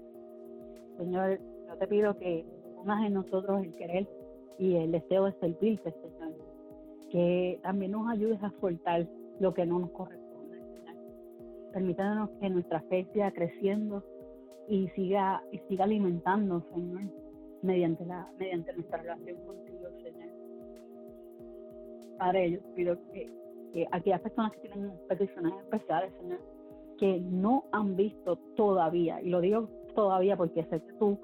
Señor, 0.97 1.39
yo 1.67 1.77
te 1.77 1.87
pido 1.87 2.17
que 2.17 2.45
pongas 2.75 3.05
en 3.05 3.13
nosotros 3.13 3.63
el 3.63 3.73
querer 3.75 4.07
y 4.57 4.75
el 4.75 4.91
deseo 4.91 5.25
de 5.25 5.33
servirte, 5.33 5.91
Señor. 5.91 6.33
Que 7.09 7.59
también 7.63 7.91
nos 7.91 8.09
ayudes 8.09 8.41
a 8.43 8.51
soltar 8.59 9.07
lo 9.39 9.53
que 9.53 9.65
no 9.65 9.79
nos 9.79 9.91
corresponde, 9.91 10.57
Señor. 10.57 10.95
Permítanos 11.73 12.29
que 12.41 12.49
nuestra 12.49 12.81
fe 12.81 13.07
siga 13.13 13.31
creciendo 13.31 14.03
y 14.67 14.89
siga, 14.89 15.41
y 15.51 15.59
siga 15.69 15.85
alimentando, 15.85 16.61
Señor, 16.73 17.03
mediante, 17.61 18.05
la, 18.05 18.29
mediante 18.37 18.73
nuestra 18.73 18.97
relación 18.97 19.37
contigo. 19.45 19.76
Padre, 22.17 22.51
yo 22.51 22.59
pido 22.75 22.97
que, 23.11 23.29
que 23.73 23.87
aquellas 23.91 24.21
personas 24.21 24.51
que 24.53 24.69
tienen 24.69 24.91
peticiones 25.07 25.53
especiales, 25.63 26.13
Señor, 26.19 26.39
que 26.97 27.19
no 27.19 27.65
han 27.71 27.95
visto 27.95 28.37
todavía, 28.55 29.21
y 29.21 29.29
lo 29.29 29.41
digo 29.41 29.69
todavía 29.95 30.35
porque 30.35 30.63
sé 30.65 30.79
que 30.81 30.93
tú 30.93 31.17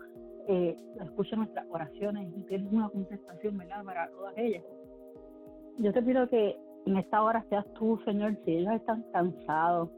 eh, 0.48 0.76
escucha 1.02 1.36
nuestras 1.36 1.66
oraciones 1.70 2.28
y 2.36 2.42
tienes 2.42 2.72
una 2.72 2.90
contestación, 2.90 3.58
¿verdad? 3.58 3.84
Para 3.86 4.10
todas 4.12 4.34
ellas. 4.38 4.64
Yo 5.78 5.94
te 5.94 6.02
pido 6.02 6.28
que 6.28 6.58
en 6.86 6.98
esta 6.98 7.24
hora 7.24 7.46
seas 7.50 7.66
tú, 7.74 8.00
Señor, 8.04 8.36
si 8.44 8.58
ellos 8.58 8.74
están 8.74 9.04
cansados, 9.14 9.90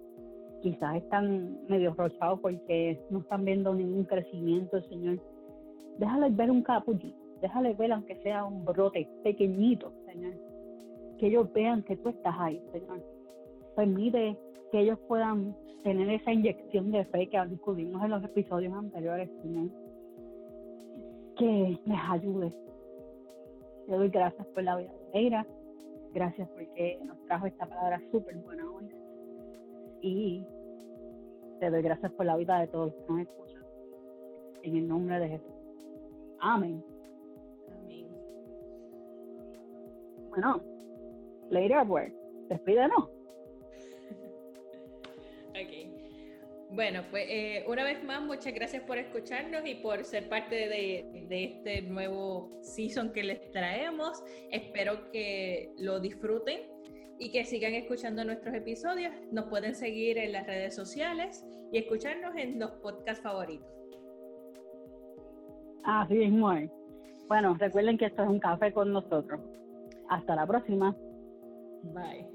quizás 0.62 0.98
están 0.98 1.58
medio 1.68 1.94
rochados 1.94 2.40
porque 2.42 3.00
no 3.10 3.20
están 3.20 3.44
viendo 3.44 3.74
ningún 3.74 4.04
crecimiento, 4.04 4.82
Señor. 4.84 5.20
Déjales 5.98 6.36
ver 6.36 6.52
un 6.52 6.62
capullito, 6.62 7.18
déjales 7.42 7.78
ver 7.78 7.92
aunque 7.92 8.16
sea 8.22 8.46
un 8.46 8.66
brote 8.66 9.08
pequeñito, 9.24 9.92
Señor. 10.06 10.34
Que 11.18 11.28
ellos 11.28 11.52
vean 11.54 11.84
que 11.84 11.98
tú 11.98 12.10
estás 12.10 12.36
ahí, 12.38 12.62
Señor. 12.72 13.02
Permite 13.76 14.38
que 14.72 14.80
ellos 14.80 15.00
puedan 15.08 15.56
tener 15.84 16.10
esa 16.10 16.32
inyección 16.32 16.92
de 16.92 17.06
fe 17.06 17.28
que 17.30 17.46
discutimos 17.48 18.04
en 18.04 18.12
los 18.12 18.24
episodios 18.24 18.74
anteriores, 18.74 19.30
Señor 19.42 19.70
que 21.38 21.80
les 21.86 22.00
ayude. 22.10 22.54
Te 23.86 23.92
doy 23.92 24.10
gracias 24.10 24.48
por 24.48 24.64
la 24.64 24.78
vida 24.78 24.92
de 24.92 25.20
Eira. 25.20 25.46
Gracias 26.14 26.48
porque 26.50 27.00
nos 27.04 27.18
trajo 27.26 27.46
esta 27.46 27.66
palabra 27.66 28.02
súper 28.12 28.38
buena 28.38 28.72
hoy. 28.72 28.90
Y 30.02 30.46
te 31.60 31.70
doy 31.70 31.82
gracias 31.82 32.12
por 32.14 32.26
la 32.26 32.38
vida 32.38 32.60
de 32.60 32.68
todos 32.68 32.94
los 32.94 32.96
que 32.96 33.12
nos 33.12 33.22
escuchan. 33.22 33.64
En 34.64 34.76
el 34.78 34.88
nombre 34.88 35.20
de 35.20 35.30
Jesús. 35.30 35.54
Amén. 36.40 36.84
Amén. 37.84 38.08
Bueno, 40.30 40.62
Leira, 41.50 41.86
pues, 41.86 42.12
despídenos. 42.50 43.10
Bueno, 46.72 47.04
pues 47.10 47.26
eh, 47.30 47.64
una 47.68 47.86
vez 47.86 48.04
más, 48.04 48.22
muchas 48.22 48.54
gracias 48.54 48.84
por 48.84 48.98
escucharnos 48.98 49.66
y 49.66 49.76
por 49.76 50.04
ser 50.04 50.28
parte 50.28 50.68
de, 50.68 51.06
este 51.30 51.84
nuevo 51.84 52.52
season 52.62 53.14
que 53.14 53.24
les 53.24 53.50
traemos. 53.52 54.22
Espero 54.52 55.10
que 55.12 55.72
lo 55.78 56.02
disfruten 56.02 56.62
y 57.18 57.32
que 57.32 57.46
sigan 57.46 57.74
escuchando 57.76 58.26
nuestros 58.26 58.54
episodios. 58.54 59.14
Nos 59.32 59.46
pueden 59.46 59.74
seguir 59.74 60.18
en 60.18 60.34
las 60.34 60.46
redes 60.48 60.76
sociales 60.76 61.46
y 61.72 61.78
escucharnos 61.78 62.36
en 62.36 62.60
los 62.60 62.72
podcasts 62.72 63.24
favoritos. 63.24 63.70
Así 65.86 66.24
es. 66.24 66.32
Bueno, 67.30 67.56
recuerden 67.58 67.98
que 67.98 68.08
esto 68.08 68.24
es 68.24 68.30
un 68.30 68.40
café 68.40 68.74
con 68.74 68.92
nosotros. 68.92 69.40
Hasta 70.10 70.36
la 70.36 70.46
próxima. 70.46 70.94
Bye. 71.94 72.26